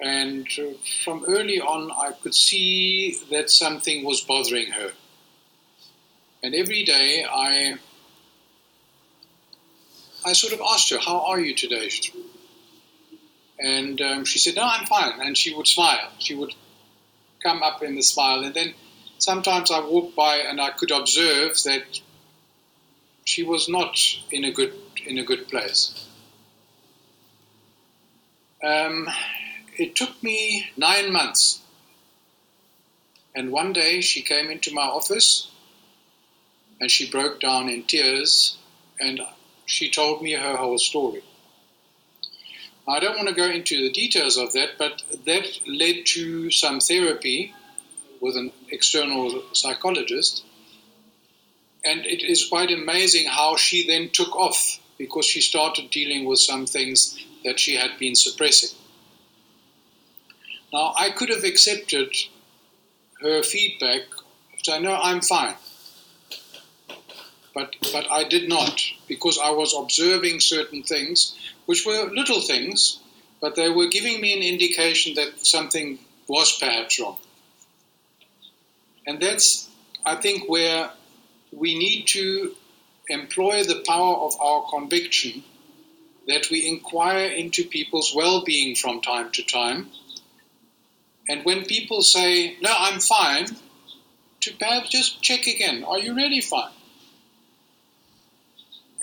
And 0.00 0.46
uh, 0.58 0.76
from 1.04 1.24
early 1.26 1.60
on, 1.60 1.90
I 1.92 2.12
could 2.12 2.34
see 2.34 3.18
that 3.30 3.48
something 3.48 4.04
was 4.04 4.20
bothering 4.20 4.72
her. 4.72 4.92
And 6.42 6.54
every 6.54 6.84
day, 6.84 7.24
I 7.24 7.76
I 10.24 10.32
sort 10.32 10.52
of 10.52 10.60
asked 10.60 10.90
her, 10.90 10.98
How 10.98 11.20
are 11.26 11.40
you 11.40 11.54
today? 11.54 11.90
And 13.58 14.00
um, 14.00 14.24
she 14.24 14.38
said, 14.38 14.56
No, 14.56 14.62
I'm 14.64 14.86
fine. 14.86 15.20
And 15.20 15.36
she 15.36 15.54
would 15.54 15.68
smile. 15.68 16.10
She 16.18 16.34
would 16.34 16.54
come 17.42 17.62
up 17.62 17.82
in 17.82 17.94
the 17.94 18.02
smile. 18.02 18.42
And 18.42 18.54
then 18.54 18.74
sometimes 19.18 19.70
I 19.70 19.80
walked 19.80 20.16
by 20.16 20.36
and 20.36 20.60
I 20.60 20.70
could 20.70 20.90
observe 20.90 21.62
that 21.64 22.00
she 23.24 23.42
was 23.42 23.68
not 23.68 23.98
in 24.30 24.44
a 24.44 24.52
good, 24.52 24.72
in 25.06 25.18
a 25.18 25.24
good 25.24 25.48
place. 25.48 26.08
Um, 28.62 29.08
it 29.76 29.94
took 29.94 30.22
me 30.22 30.70
nine 30.76 31.12
months. 31.12 31.60
And 33.34 33.50
one 33.50 33.72
day 33.72 34.00
she 34.00 34.22
came 34.22 34.50
into 34.50 34.72
my 34.72 34.82
office 34.82 35.50
and 36.80 36.90
she 36.90 37.10
broke 37.10 37.40
down 37.40 37.68
in 37.68 37.82
tears 37.82 38.56
and 39.00 39.20
she 39.66 39.90
told 39.90 40.22
me 40.22 40.32
her 40.32 40.56
whole 40.56 40.78
story. 40.78 41.22
I 42.86 43.00
don't 43.00 43.16
want 43.16 43.28
to 43.28 43.34
go 43.34 43.48
into 43.48 43.82
the 43.82 43.90
details 43.90 44.36
of 44.36 44.52
that, 44.52 44.70
but 44.78 45.02
that 45.24 45.46
led 45.66 46.04
to 46.06 46.50
some 46.50 46.80
therapy 46.80 47.54
with 48.20 48.36
an 48.36 48.52
external 48.70 49.42
psychologist. 49.52 50.44
And 51.84 52.04
it 52.04 52.22
is 52.22 52.48
quite 52.48 52.70
amazing 52.70 53.26
how 53.26 53.56
she 53.56 53.86
then 53.86 54.10
took 54.10 54.34
off 54.36 54.80
because 54.98 55.26
she 55.26 55.40
started 55.40 55.90
dealing 55.90 56.26
with 56.26 56.38
some 56.40 56.66
things 56.66 57.18
that 57.44 57.58
she 57.58 57.76
had 57.76 57.98
been 57.98 58.14
suppressing. 58.14 58.76
Now, 60.72 60.94
I 60.98 61.10
could 61.10 61.30
have 61.30 61.44
accepted 61.44 62.14
her 63.20 63.42
feedback, 63.42 64.02
saying, 64.62 64.82
No, 64.82 64.94
I'm 64.94 65.20
fine 65.20 65.54
but 67.54 67.76
but 67.92 68.10
I 68.10 68.24
did 68.24 68.48
not 68.48 68.82
because 69.06 69.38
I 69.38 69.50
was 69.50 69.74
observing 69.74 70.40
certain 70.40 70.82
things, 70.82 71.34
which 71.66 71.86
were 71.86 72.10
little 72.12 72.40
things, 72.40 72.98
but 73.40 73.54
they 73.54 73.70
were 73.70 73.86
giving 73.86 74.20
me 74.20 74.32
an 74.32 74.42
indication 74.42 75.14
that 75.14 75.46
something 75.46 75.98
was 76.26 76.58
perhaps 76.58 76.98
wrong. 76.98 77.18
And 79.06 79.20
that's, 79.20 79.68
I 80.04 80.16
think, 80.16 80.48
where 80.48 80.90
we 81.52 81.78
need 81.78 82.06
to 82.08 82.54
employ 83.08 83.64
the 83.64 83.82
power 83.86 84.16
of 84.16 84.34
our 84.40 84.64
conviction 84.70 85.44
that 86.26 86.48
we 86.50 86.66
inquire 86.66 87.26
into 87.26 87.64
people's 87.64 88.14
well-being 88.14 88.74
from 88.74 89.02
time 89.02 89.30
to 89.32 89.42
time. 89.42 89.90
And 91.28 91.44
when 91.44 91.64
people 91.64 92.02
say, 92.02 92.56
"No, 92.60 92.74
I'm 92.76 93.00
fine," 93.00 93.46
to 94.40 94.52
perhaps 94.54 94.88
just 94.88 95.22
check 95.22 95.46
again: 95.46 95.84
Are 95.84 95.98
you 95.98 96.14
really 96.14 96.40
fine? 96.40 96.72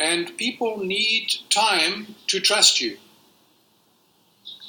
And 0.01 0.35
people 0.35 0.79
need 0.83 1.31
time 1.51 2.15
to 2.25 2.39
trust 2.39 2.81
you 2.81 2.97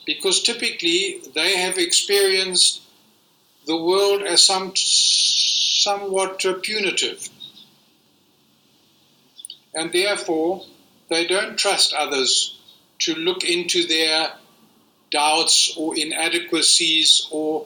because 0.05 0.43
typically 0.43 1.23
they 1.35 1.57
have 1.57 1.79
experienced 1.79 2.83
the 3.67 3.83
world 3.83 4.25
as 4.25 4.47
some, 4.47 4.73
somewhat 4.77 6.45
punitive. 6.63 7.31
And 9.75 9.91
therefore, 9.91 10.67
they 11.09 11.27
don't 11.27 11.57
trust 11.57 11.95
others 11.95 12.61
to 12.99 13.15
look 13.15 13.43
into 13.43 13.87
their 13.87 14.33
doubts 15.11 15.73
or 15.79 15.97
inadequacies 15.97 17.27
or 17.31 17.65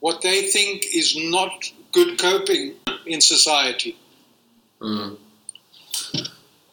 what 0.00 0.20
they 0.20 0.42
think 0.42 0.84
is 0.92 1.16
not 1.16 1.64
good 1.92 2.18
coping 2.18 2.74
in 3.06 3.22
society. 3.22 3.96
Mm. 4.82 5.16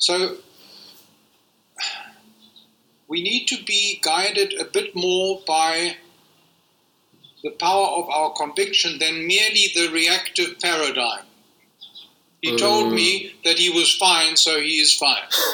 So 0.03 0.35
we 3.07 3.21
need 3.23 3.45
to 3.47 3.63
be 3.63 3.99
guided 4.03 4.53
a 4.59 4.65
bit 4.65 4.93
more 4.95 5.41
by 5.47 5.95
the 7.41 7.51
power 7.51 7.87
of 7.87 8.09
our 8.09 8.33
conviction 8.33 8.99
than 8.99 9.25
merely 9.27 9.71
the 9.73 9.87
reactive 9.93 10.59
paradigm. 10.59 11.23
He 12.41 12.57
told 12.57 12.87
Mm. 12.87 12.95
me 12.95 13.33
that 13.45 13.57
he 13.59 13.69
was 13.69 13.95
fine, 13.95 14.35
so 14.35 14.59
he 14.59 14.75
is 14.81 14.93
fine. 14.93 15.27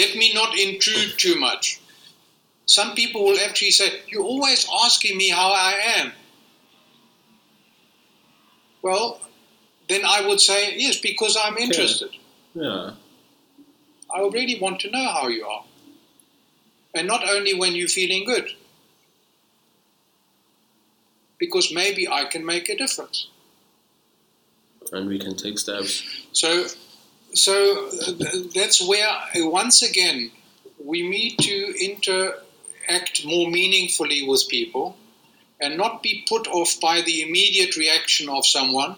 Let 0.00 0.16
me 0.16 0.32
not 0.32 0.58
intrude 0.58 1.18
too 1.18 1.36
much. 1.38 1.78
Some 2.64 2.94
people 2.94 3.22
will 3.24 3.38
actually 3.38 3.72
say, 3.72 4.00
You're 4.08 4.24
always 4.24 4.66
asking 4.84 5.18
me 5.18 5.28
how 5.28 5.52
I 5.52 5.72
am. 5.98 6.12
Well, 8.80 9.20
then 9.90 10.02
I 10.06 10.26
would 10.26 10.40
say, 10.40 10.74
Yes, 10.78 10.96
because 10.98 11.36
I'm 11.36 11.58
interested. 11.58 12.08
yeah. 12.14 12.20
I 14.14 14.20
really 14.20 14.60
want 14.60 14.80
to 14.80 14.90
know 14.90 15.08
how 15.08 15.28
you 15.28 15.44
are. 15.44 15.64
And 16.94 17.08
not 17.08 17.28
only 17.28 17.54
when 17.54 17.74
you're 17.74 17.88
feeling 17.88 18.24
good. 18.24 18.48
Because 21.38 21.72
maybe 21.74 22.08
I 22.08 22.24
can 22.24 22.46
make 22.46 22.68
a 22.68 22.76
difference. 22.76 23.28
And 24.92 25.08
we 25.08 25.18
can 25.18 25.36
take 25.36 25.58
steps. 25.58 26.04
So, 26.32 26.66
so 27.32 27.90
that's 28.54 28.86
where, 28.86 29.10
once 29.36 29.82
again, 29.82 30.30
we 30.82 31.08
need 31.08 31.38
to 31.38 31.74
interact 31.84 33.24
more 33.24 33.50
meaningfully 33.50 34.28
with 34.28 34.46
people 34.48 34.96
and 35.60 35.76
not 35.76 36.02
be 36.02 36.24
put 36.28 36.46
off 36.46 36.78
by 36.80 37.00
the 37.00 37.22
immediate 37.22 37.76
reaction 37.76 38.28
of 38.28 38.46
someone, 38.46 38.96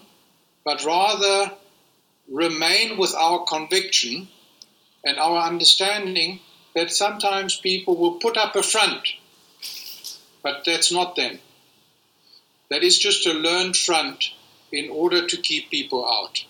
but 0.63 0.83
rather 0.85 1.51
remain 2.29 2.97
with 2.97 3.13
our 3.15 3.45
conviction 3.45 4.27
and 5.03 5.17
our 5.17 5.47
understanding 5.47 6.39
that 6.75 6.91
sometimes 6.91 7.55
people 7.57 7.95
will 7.97 8.19
put 8.19 8.37
up 8.37 8.55
a 8.55 8.63
front, 8.63 9.07
but 10.43 10.63
that's 10.65 10.91
not 10.91 11.15
them. 11.15 11.39
That 12.69 12.83
is 12.83 12.99
just 12.99 13.25
a 13.25 13.33
learned 13.33 13.77
front 13.77 14.31
in 14.71 14.89
order 14.89 15.25
to 15.25 15.37
keep 15.37 15.69
people 15.69 16.05
out. 16.05 16.43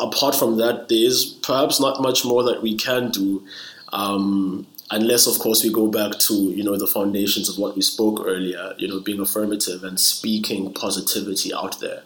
Apart 0.00 0.34
from 0.34 0.56
that, 0.58 0.88
there 0.88 1.06
is 1.06 1.38
perhaps 1.42 1.80
not 1.80 2.00
much 2.00 2.24
more 2.24 2.42
that 2.44 2.62
we 2.62 2.76
can 2.76 3.10
do, 3.10 3.44
um, 3.92 4.66
unless, 4.90 5.26
of 5.26 5.38
course, 5.38 5.62
we 5.62 5.72
go 5.72 5.88
back 5.88 6.18
to 6.20 6.34
you 6.34 6.64
know 6.64 6.76
the 6.76 6.86
foundations 6.86 7.48
of 7.48 7.58
what 7.58 7.76
we 7.76 7.82
spoke 7.82 8.22
earlier. 8.24 8.74
You 8.78 8.88
know, 8.88 9.00
being 9.00 9.20
affirmative 9.20 9.84
and 9.84 9.98
speaking 9.98 10.72
positivity 10.72 11.54
out 11.54 11.80
there, 11.80 12.02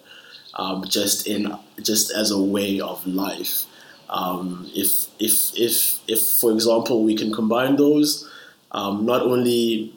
um, 0.58 0.84
just 0.86 1.26
in 1.26 1.52
just 1.82 2.12
as 2.12 2.30
a 2.30 2.40
way 2.40 2.80
of 2.80 3.06
life. 3.06 3.64
Um, 4.10 4.70
if 4.74 5.06
if 5.18 5.52
if 5.56 6.00
if, 6.08 6.20
for 6.20 6.52
example, 6.52 7.04
we 7.04 7.16
can 7.16 7.32
combine 7.32 7.76
those, 7.76 8.28
um, 8.72 9.06
not 9.06 9.22
only 9.22 9.94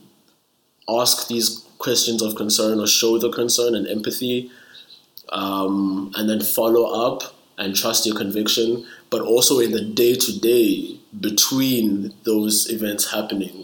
ask 0.87 1.27
these 1.27 1.65
questions 1.79 2.21
of 2.21 2.35
concern 2.35 2.79
or 2.79 2.87
show 2.87 3.17
the 3.17 3.31
concern 3.31 3.75
and 3.75 3.87
empathy, 3.87 4.51
um, 5.29 6.11
and 6.15 6.29
then 6.29 6.41
follow 6.41 7.07
up 7.07 7.23
and 7.57 7.75
trust 7.75 8.05
your 8.05 8.15
conviction, 8.15 8.85
but 9.09 9.21
also 9.21 9.59
in 9.59 9.71
the 9.71 9.81
day 9.81 10.15
to 10.15 10.39
day 10.39 10.99
between 11.19 12.13
those 12.23 12.69
events 12.71 13.11
happening. 13.11 13.63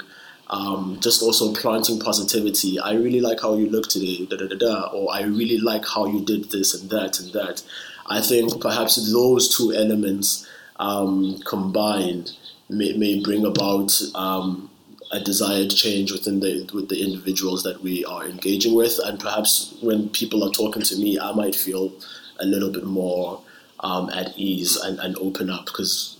Um, 0.50 0.98
just 1.02 1.22
also 1.22 1.54
planting 1.54 2.00
positivity. 2.00 2.80
I 2.80 2.94
really 2.94 3.20
like 3.20 3.42
how 3.42 3.56
you 3.56 3.70
look 3.70 3.90
today, 3.90 4.26
da 4.26 4.38
da 4.38 4.48
da 4.48 4.56
da, 4.56 4.90
or 4.94 5.14
I 5.14 5.24
really 5.24 5.58
like 5.58 5.86
how 5.86 6.06
you 6.06 6.24
did 6.24 6.52
this 6.52 6.74
and 6.74 6.90
that 6.90 7.20
and 7.20 7.34
that. 7.34 7.64
I 8.08 8.22
think 8.22 8.62
perhaps 8.62 9.12
those 9.12 9.56
two 9.56 9.74
elements 9.74 10.48
um, 10.78 11.40
combined 11.46 12.32
may, 12.70 12.94
may 12.94 13.22
bring 13.22 13.46
about 13.46 14.02
um, 14.16 14.70
a 15.12 15.20
desired 15.20 15.70
change 15.72 16.12
within 16.12 16.40
the 16.40 16.70
with 16.74 16.90
the 16.90 17.02
individuals 17.04 17.64
that 17.64 17.82
we 17.82 18.06
are 18.06 18.26
engaging 18.26 18.76
with, 18.76 19.00
and 19.04 19.20
perhaps 19.20 19.76
when 19.82 20.10
people 20.10 20.44
are 20.44 20.52
talking 20.52 20.82
to 20.84 20.96
me, 20.98 21.20
I 21.20 21.32
might 21.34 21.56
feel 21.56 21.92
a 22.40 22.46
little 22.46 22.72
bit 22.72 22.84
more 22.84 23.42
um, 23.80 24.10
at 24.10 24.38
ease 24.38 24.76
and, 24.78 25.00
and 25.00 25.18
open 25.18 25.50
up 25.50 25.66
because 25.66 26.17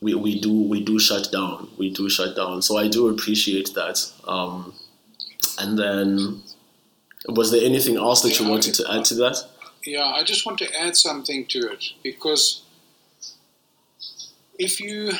we, 0.00 0.14
we 0.14 0.40
do 0.40 0.52
we 0.52 0.82
do 0.84 0.98
shut 0.98 1.30
down. 1.32 1.68
We 1.78 1.90
do 1.90 2.08
shut 2.08 2.36
down. 2.36 2.62
So 2.62 2.76
I 2.76 2.88
do 2.88 3.08
appreciate 3.08 3.74
that. 3.74 4.12
Um, 4.26 4.74
and 5.58 5.78
then 5.78 6.42
was 7.28 7.50
there 7.50 7.64
anything 7.64 7.96
else 7.96 8.22
that 8.22 8.38
you 8.38 8.48
wanted 8.48 8.74
to 8.74 8.92
add 8.92 9.04
to 9.06 9.14
that? 9.16 9.36
Yeah 9.84 10.04
I 10.04 10.22
just 10.24 10.44
want 10.46 10.58
to 10.58 10.80
add 10.80 10.96
something 10.96 11.46
to 11.46 11.58
it 11.72 11.92
because 12.02 12.62
if 14.58 14.80
you 14.80 15.12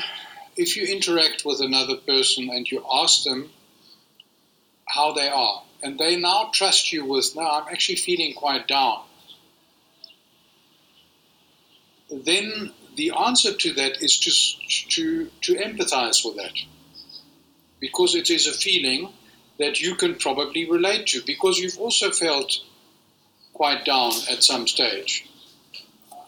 if 0.57 0.77
you 0.77 0.87
interact 0.87 1.45
with 1.45 1.61
another 1.61 1.97
person 1.97 2.49
and 2.51 2.71
you 2.71 2.85
ask 2.93 3.25
them 3.25 3.51
how 4.89 5.12
they 5.12 5.29
are, 5.29 5.62
and 5.83 5.99
they 5.99 6.17
now 6.19 6.51
trust 6.53 6.93
you 6.93 7.05
with, 7.05 7.35
now 7.37 7.61
I'm 7.61 7.69
actually 7.71 7.97
feeling 7.97 8.33
quite 8.35 8.67
down, 8.67 9.03
then 12.11 12.73
the 12.97 13.13
answer 13.13 13.53
to 13.55 13.73
that 13.75 14.03
is 14.03 14.17
just 14.17 14.91
to, 14.93 15.31
to 15.43 15.55
empathize 15.55 16.25
with 16.25 16.37
that. 16.37 16.55
Because 17.79 18.15
it 18.15 18.31
is 18.31 18.47
a 18.47 18.53
feeling 18.53 19.13
that 19.59 19.81
you 19.81 19.95
can 19.95 20.15
probably 20.17 20.69
relate 20.69 21.07
to, 21.09 21.23
because 21.27 21.59
you've 21.59 21.79
also 21.79 22.11
felt 22.11 22.59
quite 23.53 23.85
down 23.85 24.13
at 24.31 24.43
some 24.43 24.67
stage. 24.67 25.29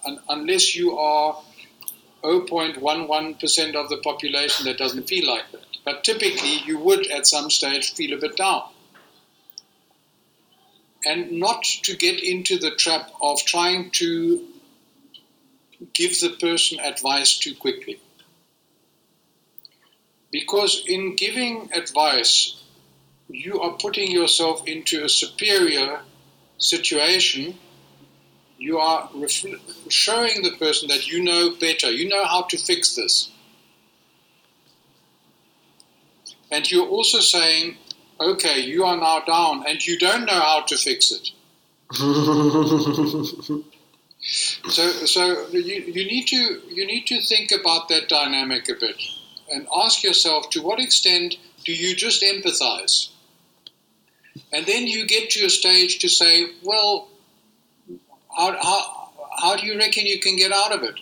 And 0.04 0.18
unless 0.28 0.76
you 0.76 0.96
are 0.98 1.42
0.11% 2.22 3.74
of 3.74 3.88
the 3.88 3.98
population 3.98 4.66
that 4.66 4.78
doesn't 4.78 5.08
feel 5.08 5.30
like 5.30 5.50
that. 5.52 5.66
But 5.84 6.04
typically, 6.04 6.60
you 6.66 6.78
would 6.78 7.06
at 7.06 7.26
some 7.26 7.50
stage 7.50 7.94
feel 7.94 8.16
a 8.16 8.20
bit 8.20 8.36
down. 8.36 8.62
And 11.04 11.32
not 11.32 11.62
to 11.84 11.96
get 11.96 12.22
into 12.22 12.58
the 12.58 12.72
trap 12.72 13.10
of 13.22 13.42
trying 13.44 13.90
to 13.92 14.44
give 15.94 16.18
the 16.20 16.30
person 16.40 16.80
advice 16.80 17.38
too 17.38 17.54
quickly. 17.54 18.00
Because 20.30 20.82
in 20.86 21.16
giving 21.16 21.70
advice, 21.72 22.62
you 23.28 23.60
are 23.60 23.72
putting 23.72 24.10
yourself 24.10 24.66
into 24.66 25.04
a 25.04 25.08
superior 25.08 26.00
situation 26.58 27.58
you 28.58 28.78
are 28.78 29.08
showing 29.88 30.42
the 30.42 30.50
person 30.58 30.88
that 30.88 31.06
you 31.06 31.22
know 31.22 31.54
better, 31.60 31.90
you 31.90 32.08
know 32.08 32.24
how 32.24 32.42
to 32.42 32.58
fix 32.58 32.96
this. 32.96 33.30
And 36.50 36.68
you're 36.70 36.88
also 36.88 37.20
saying, 37.20 37.76
okay, 38.20 38.58
you 38.58 38.84
are 38.84 38.96
now 38.96 39.20
down 39.20 39.64
and 39.66 39.86
you 39.86 39.96
don't 39.98 40.24
know 40.24 40.40
how 40.40 40.62
to 40.62 40.76
fix 40.76 41.12
it. 41.12 41.30
so 44.28 44.90
so 45.06 45.48
you, 45.48 45.82
you 45.82 46.04
need 46.06 46.26
to 46.26 46.60
you 46.68 46.86
need 46.86 47.06
to 47.06 47.20
think 47.22 47.50
about 47.50 47.88
that 47.88 48.08
dynamic 48.08 48.68
a 48.68 48.74
bit 48.74 49.00
and 49.50 49.66
ask 49.74 50.02
yourself 50.02 50.50
to 50.50 50.62
what 50.62 50.78
extent 50.80 51.36
do 51.64 51.72
you 51.72 51.94
just 51.96 52.22
empathize? 52.22 53.08
And 54.52 54.66
then 54.66 54.86
you 54.86 55.06
get 55.06 55.30
to 55.30 55.44
a 55.44 55.50
stage 55.50 55.98
to 55.98 56.08
say, 56.08 56.52
well, 56.62 57.08
how, 58.34 58.56
how, 58.62 59.10
how 59.40 59.56
do 59.56 59.66
you 59.66 59.76
reckon 59.78 60.06
you 60.06 60.20
can 60.20 60.36
get 60.36 60.52
out 60.52 60.72
of 60.72 60.82
it? 60.82 61.00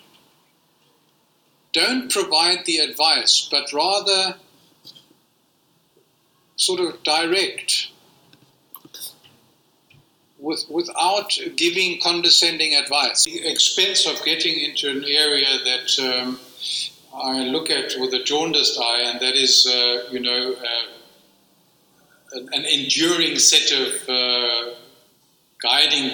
Don't 1.72 2.10
provide 2.10 2.64
the 2.64 2.78
advice, 2.78 3.48
but 3.50 3.72
rather 3.72 4.36
sort 6.56 6.80
of 6.80 7.02
direct 7.02 7.88
with, 10.46 10.64
without 10.70 11.36
giving 11.56 12.00
condescending 12.00 12.74
advice. 12.74 13.24
The 13.24 13.50
expense 13.50 14.06
of 14.06 14.24
getting 14.24 14.58
into 14.60 14.88
an 14.88 15.04
area 15.04 15.58
that 15.64 15.88
um, 16.08 16.38
I 17.12 17.40
look 17.40 17.68
at 17.68 17.94
with 17.98 18.14
a 18.14 18.22
jaundiced 18.22 18.78
eye, 18.78 19.02
and 19.06 19.20
that 19.20 19.34
is, 19.34 19.66
uh, 19.66 20.08
you 20.12 20.20
know, 20.20 20.54
uh, 20.54 22.38
an, 22.52 22.64
enduring 22.64 23.38
set 23.38 23.72
of 23.72 24.08
uh, 24.08 24.74
guiding 25.60 26.12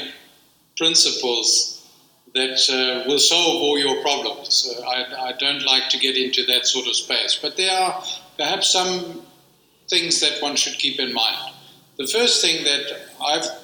principles 0.79 1.87
that 2.35 2.59
uh, 2.71 3.07
will 3.07 3.19
solve 3.19 3.61
all 3.63 3.79
your 3.79 4.01
problems. 4.01 4.67
Uh, 4.75 4.83
I, 4.83 5.29
I, 5.29 5.33
don't 5.33 5.63
like 5.67 5.91
to 5.91 5.99
get 5.99 6.17
into 6.17 6.47
that 6.47 6.67
sort 6.67 6.87
of 6.87 6.97
space, 6.97 7.39
but 7.43 7.59
there 7.59 7.71
are 7.79 8.03
perhaps 8.39 8.73
some 8.73 9.23
things 9.91 10.21
that 10.21 10.41
one 10.41 10.57
should 10.57 10.79
keep 10.79 10.99
in 10.99 11.13
mind. 11.13 11.55
The 11.99 12.07
first 12.07 12.41
thing 12.41 12.65
that 12.65 12.85
I've 13.21 13.62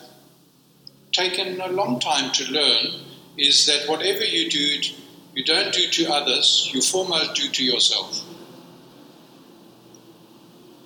taken 1.18 1.61
a 1.61 1.66
long 1.66 1.98
time 1.98 2.31
to 2.31 2.44
learn 2.52 3.00
is 3.37 3.66
that 3.66 3.88
whatever 3.88 4.24
you 4.24 4.48
do, 4.48 4.81
you 5.35 5.44
don't 5.44 5.72
do 5.74 5.88
to 5.88 6.12
others, 6.12 6.70
you 6.72 6.81
foremost 6.81 7.35
do 7.35 7.48
to 7.48 7.64
yourself. 7.64 8.22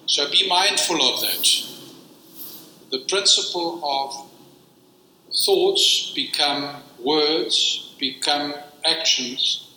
So 0.07 0.31
be 0.31 0.49
mindful 0.49 0.97
of 0.97 1.21
that. 1.21 1.47
The 2.90 3.05
principle 3.09 3.81
of 3.85 4.31
thoughts 5.45 6.12
become 6.14 6.83
words, 6.99 7.95
become 7.99 8.55
actions, 8.87 9.71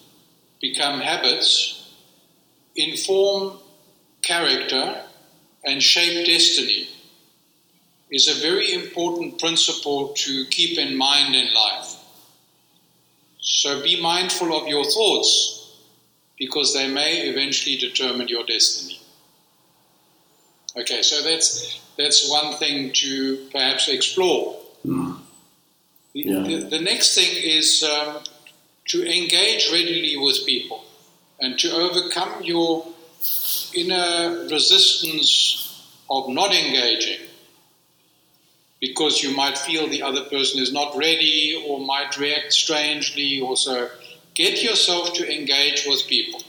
become 0.62 1.02
habits, 1.02 1.92
inform 2.78 3.60
character, 4.22 5.04
and 5.66 5.84
shape 5.84 6.26
destiny 6.26 6.88
is 8.12 8.28
a 8.28 8.42
very 8.42 8.74
important 8.74 9.40
principle 9.40 10.10
to 10.10 10.46
keep 10.46 10.78
in 10.78 10.96
mind 10.96 11.36
in 11.36 11.54
life. 11.54 11.96
So 13.40 13.82
be 13.84 14.02
mindful 14.02 14.56
of 14.56 14.68
your 14.68 14.84
thoughts 14.84 15.78
because 16.38 16.74
they 16.74 16.88
may 16.88 17.28
eventually 17.30 17.78
determine 17.78 18.28
your 18.28 18.46
destiny. 18.46 19.00
Okay, 20.78 21.02
so 21.02 21.22
that's 21.22 21.80
that's 21.98 22.30
one 22.30 22.56
thing 22.58 22.92
to 22.94 23.48
perhaps 23.52 23.88
explore. 23.88 24.60
Mm. 24.86 25.20
Yeah. 26.14 26.44
The, 26.44 26.58
the, 26.70 26.80
next 26.80 27.16
thing 27.16 27.30
is 27.32 27.84
um, 27.84 28.20
to 28.88 29.06
engage 29.06 29.70
readily 29.72 30.16
with 30.18 30.46
people 30.46 30.86
and 31.42 31.60
to 31.60 31.72
overcome 31.72 32.42
your 32.42 32.86
inner 33.74 34.48
resistance 34.50 35.84
of 36.10 36.30
not 36.30 36.54
engaging 36.54 37.20
because 38.88 39.24
you 39.24 39.36
might 39.36 39.58
feel 39.58 39.88
the 39.88 40.04
other 40.04 40.26
person 40.26 40.62
is 40.62 40.72
not 40.72 40.96
ready 40.96 41.66
or 41.68 41.80
might 41.80 42.16
react 42.20 42.54
strangely 42.54 43.40
or 43.40 43.58
so. 43.58 43.90
Get 44.36 44.62
yourself 44.62 45.14
to 45.14 45.36
engage 45.36 45.88
with 45.88 46.06
people 46.06 46.40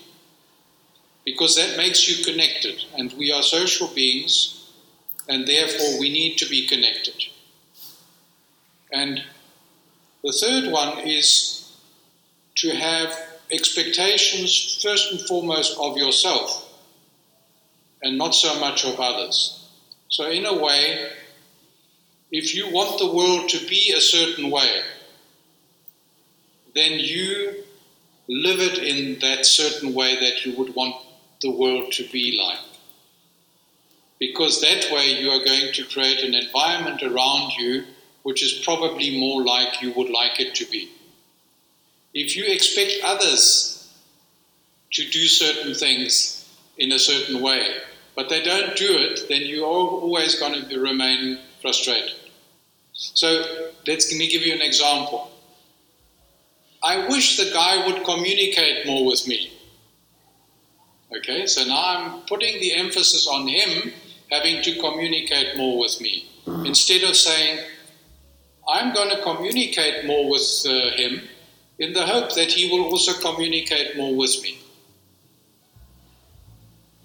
because 1.24 1.56
that 1.56 1.78
makes 1.78 2.06
you 2.06 2.22
connected 2.30 2.84
and 2.98 3.10
we 3.14 3.32
are 3.32 3.42
social 3.42 3.88
beings 3.88 4.70
and 5.26 5.48
therefore 5.48 5.98
we 5.98 6.10
need 6.10 6.36
to 6.36 6.46
be 6.46 6.66
connected. 6.66 7.24
And 8.92 9.22
the 10.22 10.32
third 10.32 10.70
one 10.70 10.98
is 10.98 11.72
to 12.56 12.76
have 12.76 13.18
expectations, 13.50 14.78
first 14.82 15.10
and 15.10 15.20
foremost, 15.22 15.78
of 15.80 15.96
yourself 15.96 16.64
and 18.02 18.18
not 18.18 18.34
so 18.34 18.60
much 18.60 18.84
of 18.84 19.00
others. 19.00 19.70
So, 20.10 20.28
in 20.28 20.44
a 20.44 20.54
way, 20.54 21.12
if 22.30 22.54
you 22.54 22.72
want 22.72 22.98
the 22.98 23.12
world 23.12 23.48
to 23.50 23.66
be 23.66 23.92
a 23.96 24.00
certain 24.00 24.50
way, 24.50 24.82
then 26.74 26.92
you 26.92 27.64
live 28.28 28.60
it 28.60 28.78
in 28.78 29.18
that 29.20 29.46
certain 29.46 29.94
way 29.94 30.18
that 30.20 30.44
you 30.44 30.56
would 30.58 30.74
want 30.74 30.96
the 31.42 31.50
world 31.50 31.92
to 31.92 32.08
be 32.10 32.40
like. 32.42 32.58
Because 34.18 34.60
that 34.60 34.90
way 34.90 35.20
you 35.20 35.30
are 35.30 35.44
going 35.44 35.72
to 35.72 35.84
create 35.84 36.20
an 36.20 36.34
environment 36.34 37.02
around 37.02 37.52
you 37.52 37.84
which 38.26 38.42
is 38.42 38.64
probably 38.64 39.20
more 39.20 39.44
like 39.44 39.80
you 39.80 39.92
would 39.92 40.10
like 40.10 40.40
it 40.40 40.52
to 40.52 40.64
be. 40.66 40.90
If 42.12 42.36
you 42.36 42.44
expect 42.44 42.94
others 43.04 43.88
to 44.94 45.08
do 45.08 45.26
certain 45.28 45.74
things 45.74 46.52
in 46.76 46.90
a 46.90 46.98
certain 46.98 47.40
way, 47.40 47.76
but 48.16 48.28
they 48.28 48.42
don't 48.42 48.76
do 48.76 48.88
it, 48.90 49.26
then 49.28 49.42
you're 49.42 49.64
always 49.64 50.40
going 50.40 50.68
to 50.68 50.80
remain 50.80 51.38
frustrated. 51.66 52.14
So 52.92 53.28
let's 53.88 54.16
me 54.16 54.28
give 54.28 54.42
you 54.42 54.54
an 54.54 54.62
example. 54.62 55.32
I 56.92 57.08
wish 57.08 57.36
the 57.38 57.50
guy 57.52 57.84
would 57.86 58.04
communicate 58.04 58.86
more 58.86 59.04
with 59.04 59.26
me. 59.26 59.40
Okay, 61.16 61.46
so 61.46 61.64
now 61.64 61.82
I'm 61.92 62.20
putting 62.32 62.60
the 62.60 62.72
emphasis 62.74 63.26
on 63.26 63.48
him 63.48 63.92
having 64.30 64.62
to 64.62 64.78
communicate 64.78 65.56
more 65.56 65.76
with 65.80 66.00
me 66.00 66.28
instead 66.64 67.02
of 67.02 67.16
saying, 67.16 67.58
I'm 68.68 68.94
going 68.94 69.10
to 69.10 69.20
communicate 69.22 70.06
more 70.06 70.30
with 70.30 70.48
uh, 70.68 70.90
him 71.00 71.22
in 71.80 71.92
the 71.92 72.06
hope 72.06 72.32
that 72.36 72.52
he 72.52 72.70
will 72.70 72.84
also 72.92 73.12
communicate 73.28 73.96
more 73.96 74.14
with 74.14 74.40
me. 74.44 74.58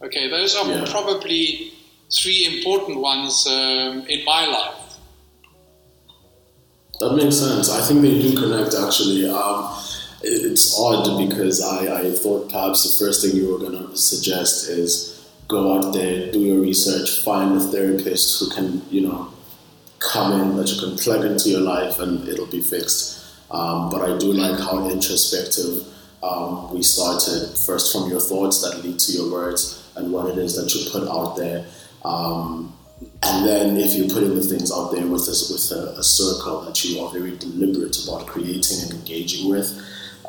Okay, 0.04 0.30
those 0.30 0.56
are 0.56 0.68
yeah. 0.68 0.86
probably 0.92 1.74
three 2.14 2.58
important 2.58 3.00
ones 3.00 3.48
um, 3.48 4.06
in 4.08 4.26
my 4.26 4.46
life. 4.46 4.98
That 7.00 7.16
makes 7.16 7.38
sense. 7.38 7.70
I 7.70 7.82
think 7.82 8.02
they 8.02 8.22
do 8.22 8.38
connect 8.38 8.76
actually. 8.76 9.28
Um, 9.28 9.76
it's 10.24 10.78
odd 10.78 11.18
because 11.18 11.64
I, 11.64 12.02
I 12.02 12.12
thought 12.12 12.52
perhaps 12.52 13.00
the 13.00 13.06
first 13.06 13.26
thing 13.26 13.36
you 13.36 13.52
were 13.52 13.58
going 13.58 13.88
to 13.88 13.98
suggest 13.98 14.70
is 14.70 15.28
go 15.48 15.78
out 15.78 15.94
there, 15.94 16.32
do 16.32 16.40
your 16.40 16.62
research, 16.62 17.24
find 17.24 17.58
a 17.58 17.60
therapist 17.60 18.40
who 18.40 18.50
can, 18.52 18.82
you 18.92 19.02
know, 19.02 19.34
come 20.00 20.40
in 20.40 20.58
that 20.58 20.70
you 20.70 20.80
can 20.80 20.98
plug 20.98 21.26
into 21.26 21.50
your 21.50 21.62
life 21.62 22.00
and 22.00 22.28
it'll 22.28 22.46
be 22.46 22.62
fixed. 22.62 23.26
Um, 23.50 23.90
but 23.90 24.02
I 24.02 24.18
do 24.18 24.32
like 24.32 24.60
how 24.60 24.88
introspective 24.90 25.88
um, 26.24 26.74
we 26.74 26.84
started 26.84 27.58
first 27.58 27.92
from 27.92 28.10
your 28.10 28.22
thoughts 28.22 28.62
that 28.62 28.84
lead 28.84 29.00
to 29.00 29.12
your 29.12 29.32
words 29.32 29.92
and 29.96 30.12
what 30.12 30.30
it 30.30 30.38
is 30.38 30.56
that 30.56 30.74
you 30.74 30.90
put 30.92 31.08
out 31.10 31.36
there. 31.36 31.66
Um, 32.04 32.74
and 33.24 33.46
then 33.46 33.78
if 33.78 33.94
you're 33.96 34.10
putting 34.10 34.36
the 34.36 34.44
things 34.44 34.72
out 34.72 34.92
there 34.92 35.06
with, 35.06 35.26
this, 35.26 35.52
with 35.52 35.78
a, 35.78 36.00
a, 36.00 36.04
circle 36.04 36.62
that 36.62 36.84
you 36.84 37.00
are 37.00 37.12
very 37.12 37.38
deliberate 37.38 38.04
about 38.04 38.28
creating 38.28 38.78
and 38.84 38.94
engaging 38.94 39.50
with, 39.50 39.80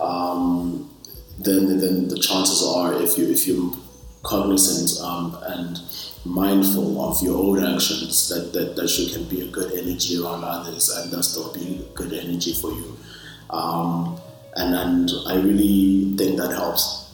um, 0.00 0.90
then 1.38 1.78
then 1.78 2.08
the 2.08 2.18
chances 2.18 2.62
are 2.62 2.94
if 2.94 3.16
you 3.16 3.30
if 3.30 3.46
you're 3.46 3.72
cognizant 4.22 5.00
um, 5.04 5.36
and 5.46 5.80
mindful 6.24 7.02
of 7.02 7.20
your 7.22 7.36
own 7.36 7.74
actions 7.74 8.28
that, 8.28 8.52
that 8.52 8.76
that 8.76 8.98
you 8.98 9.12
can 9.12 9.24
be 9.24 9.46
a 9.46 9.50
good 9.50 9.72
energy 9.72 10.18
around 10.22 10.44
others 10.44 10.88
and 10.90 11.10
that 11.10 11.22
still 11.22 11.52
be 11.52 11.86
good 11.94 12.12
energy 12.12 12.52
for 12.52 12.70
you. 12.70 12.96
Um, 13.50 14.20
and 14.56 14.74
and 14.74 15.10
I 15.26 15.36
really 15.36 16.14
think 16.16 16.36
that 16.36 16.52
helps 16.52 17.10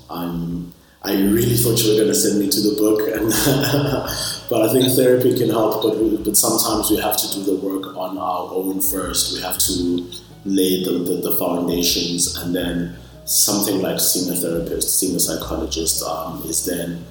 I 1.03 1.13
really 1.13 1.57
thought 1.57 1.79
you 1.83 1.93
were 1.93 2.01
going 2.01 2.09
to 2.09 2.15
send 2.15 2.41
me 2.41 2.49
to 2.49 2.61
the 2.61 2.75
book 2.77 2.99
but 4.51 4.63
I 4.63 4.73
think 4.73 4.93
therapy 4.97 5.39
can 5.39 5.49
help 5.49 5.83
but, 5.83 5.97
we, 5.97 6.17
but 6.17 6.37
sometimes 6.37 6.91
we 6.91 6.97
have 6.99 7.17
to 7.17 7.35
do 7.35 7.45
the 7.45 7.57
work 7.57 7.97
on 7.97 8.19
our 8.19 8.51
own 8.53 8.81
first 8.81 9.35
we 9.35 9.43
have 9.43 9.59
to 9.59 10.11
lay 10.45 10.83
the, 10.83 11.05
the, 11.05 11.31
the 11.31 11.37
foundations 11.39 12.37
and 12.39 12.55
then 12.55 12.97
something 13.29 13.83
like 13.83 14.01
seeing 14.01 14.33
a 14.33 14.37
therapist, 14.37 14.99
seeing 14.99 15.15
a 15.15 15.21
psychologist 15.21 16.03
um, 16.03 16.43
is 16.45 16.65
then 16.65 17.05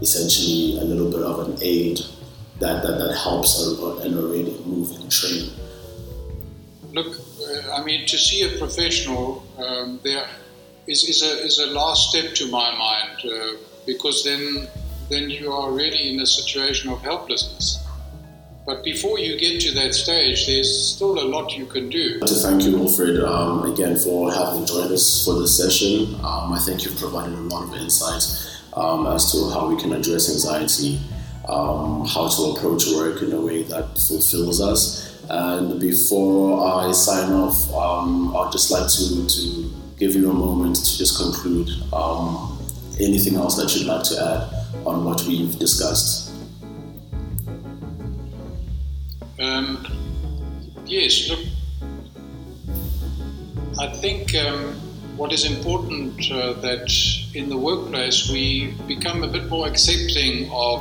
essentially 0.00 0.78
a 0.80 0.84
little 0.84 1.10
bit 1.10 1.22
of 1.22 1.48
an 1.48 1.58
aid 1.62 1.98
that, 2.58 2.82
that, 2.82 2.98
that 2.98 3.16
helps 3.16 3.62
an 3.66 4.18
already 4.18 4.60
moving 4.66 5.08
train. 5.08 5.50
Look, 6.92 7.16
uh, 7.16 7.72
I 7.72 7.84
mean, 7.84 8.06
to 8.06 8.18
see 8.18 8.42
a 8.42 8.58
professional 8.58 9.46
um, 9.58 10.00
there 10.02 10.26
is, 10.90 11.04
is, 11.04 11.22
a, 11.22 11.44
is 11.44 11.58
a 11.58 11.66
last 11.68 12.10
step 12.10 12.34
to 12.34 12.50
my 12.50 12.74
mind 12.76 13.20
uh, 13.24 13.56
because 13.86 14.24
then, 14.24 14.66
then 15.08 15.30
you 15.30 15.52
are 15.52 15.70
really 15.70 16.12
in 16.12 16.20
a 16.20 16.26
situation 16.26 16.90
of 16.90 17.00
helplessness. 17.02 17.86
But 18.66 18.84
before 18.84 19.18
you 19.18 19.38
get 19.38 19.60
to 19.62 19.72
that 19.74 19.94
stage, 19.94 20.46
there's 20.46 20.94
still 20.94 21.18
a 21.18 21.26
lot 21.26 21.56
you 21.56 21.66
can 21.66 21.88
do. 21.88 22.20
To 22.20 22.26
thank 22.26 22.62
you, 22.64 22.76
Wilfred, 22.76 23.22
um, 23.24 23.72
again 23.72 23.96
for 23.96 24.32
having 24.32 24.66
joined 24.66 24.92
us 24.92 25.24
for 25.24 25.38
this 25.40 25.56
session. 25.56 26.14
Um, 26.16 26.52
I 26.52 26.60
think 26.64 26.84
you've 26.84 26.98
provided 26.98 27.34
a 27.34 27.42
lot 27.42 27.64
of 27.64 27.74
insight 27.74 28.24
um, 28.74 29.06
as 29.06 29.32
to 29.32 29.50
how 29.50 29.68
we 29.68 29.80
can 29.80 29.92
address 29.92 30.30
anxiety, 30.30 31.00
um, 31.48 32.06
how 32.06 32.28
to 32.28 32.42
approach 32.52 32.86
work 32.94 33.22
in 33.22 33.32
a 33.32 33.40
way 33.40 33.62
that 33.62 33.98
fulfills 33.98 34.60
us. 34.60 35.08
And 35.28 35.80
before 35.80 36.62
I 36.62 36.92
sign 36.92 37.32
off, 37.32 37.72
um, 37.72 38.36
I'd 38.36 38.52
just 38.52 38.70
like 38.70 38.88
to, 38.88 39.26
to 39.26 39.69
give 40.00 40.14
you 40.14 40.30
a 40.30 40.34
moment 40.34 40.76
to 40.76 40.96
just 40.96 41.18
conclude. 41.18 41.68
Um, 41.92 42.58
anything 42.98 43.36
else 43.36 43.56
that 43.56 43.76
you'd 43.76 43.86
like 43.86 44.02
to 44.04 44.14
add 44.18 44.86
on 44.86 45.04
what 45.04 45.22
we've 45.24 45.58
discussed? 45.58 46.32
Um, 49.38 49.86
yes, 50.86 51.28
look, 51.28 51.40
I 53.78 53.88
think 53.88 54.34
um, 54.36 54.74
what 55.18 55.34
is 55.34 55.44
important 55.44 56.30
uh, 56.32 56.54
that 56.54 56.90
in 57.34 57.50
the 57.50 57.58
workplace 57.58 58.30
we 58.30 58.72
become 58.86 59.22
a 59.22 59.28
bit 59.28 59.48
more 59.50 59.66
accepting 59.66 60.50
of 60.50 60.80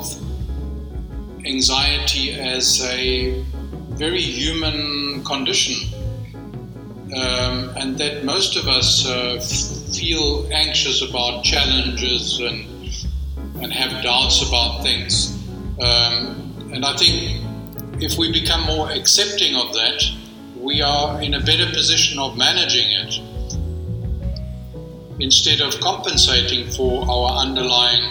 anxiety 1.45 2.39
as 2.39 2.81
a 2.85 3.43
very 3.99 4.21
human 4.21 5.23
condition. 5.25 5.98
Um, 7.15 7.75
and 7.75 7.97
that 7.97 8.23
most 8.23 8.55
of 8.55 8.67
us 8.67 9.07
uh, 9.07 9.39
feel 9.97 10.47
anxious 10.53 11.01
about 11.01 11.43
challenges 11.43 12.39
and, 12.39 12.67
and 13.63 13.73
have 13.73 14.03
doubts 14.03 14.47
about 14.47 14.83
things. 14.83 15.35
Um, 15.81 16.69
and 16.71 16.85
I 16.85 16.95
think 16.95 17.43
if 18.01 18.17
we 18.17 18.31
become 18.31 18.61
more 18.61 18.91
accepting 18.91 19.55
of 19.55 19.73
that, 19.73 20.03
we 20.55 20.81
are 20.81 21.19
in 21.21 21.33
a 21.33 21.39
better 21.39 21.65
position 21.73 22.19
of 22.19 22.37
managing 22.37 22.91
it 22.91 23.19
instead 25.19 25.61
of 25.61 25.79
compensating 25.79 26.69
for 26.69 27.03
our 27.09 27.39
underlying 27.39 28.03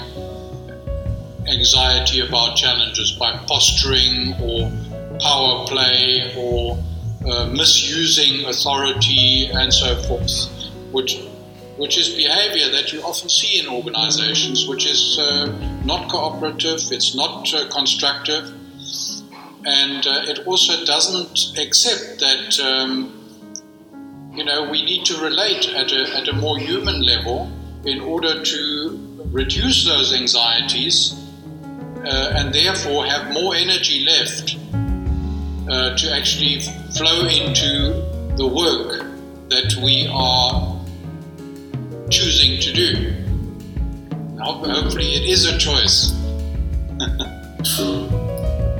anxiety 1.48 2.20
about 2.20 2.56
challenges 2.56 3.12
by 3.12 3.32
posturing 3.46 4.34
or 4.42 4.70
power 5.20 5.66
play 5.66 6.34
or 6.36 6.76
uh, 7.26 7.46
misusing 7.46 8.44
authority 8.46 9.50
and 9.52 9.72
so 9.72 9.96
forth, 10.02 10.48
which 10.92 11.20
which 11.76 11.96
is 11.96 12.08
behavior 12.14 12.68
that 12.70 12.92
you 12.92 13.00
often 13.02 13.28
see 13.28 13.60
in 13.60 13.68
organizations, 13.68 14.66
which 14.66 14.84
is 14.84 15.16
uh, 15.18 15.46
not 15.84 16.10
cooperative, 16.10 16.80
it's 16.90 17.14
not 17.14 17.54
uh, 17.54 17.68
constructive, 17.70 18.52
and 19.64 20.06
uh, 20.06 20.22
it 20.26 20.40
also 20.46 20.84
doesn't 20.84 21.56
accept 21.58 22.20
that 22.20 22.58
um, 22.60 23.12
you 24.32 24.44
know 24.44 24.68
we 24.70 24.84
need 24.84 25.04
to 25.04 25.16
relate 25.20 25.68
at 25.70 25.92
a, 25.92 26.16
at 26.16 26.28
a 26.28 26.32
more 26.32 26.58
human 26.58 27.02
level 27.02 27.50
in 27.84 28.00
order 28.00 28.42
to 28.42 29.26
reduce 29.30 29.84
those 29.84 30.12
anxieties 30.12 31.14
uh, 32.04 32.32
and 32.36 32.54
therefore 32.54 33.04
have 33.04 33.32
more 33.32 33.54
energy 33.54 34.04
left 34.04 34.56
uh, 35.68 35.96
to 35.96 36.14
actually 36.14 36.60
flow 36.96 37.26
into 37.26 38.02
the 38.36 38.46
work 38.46 39.04
that 39.48 39.74
we 39.82 40.08
are 40.12 40.80
choosing 42.10 42.60
to 42.60 42.72
do. 42.72 43.12
Hopefully, 44.38 45.14
it 45.14 45.28
is 45.28 45.46
a 45.46 45.58
choice. 45.58 46.12
True. 47.76 48.08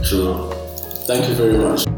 True. 0.03 0.51
Thank 1.07 1.29
you 1.29 1.35
very 1.35 1.59
much. 1.59 1.98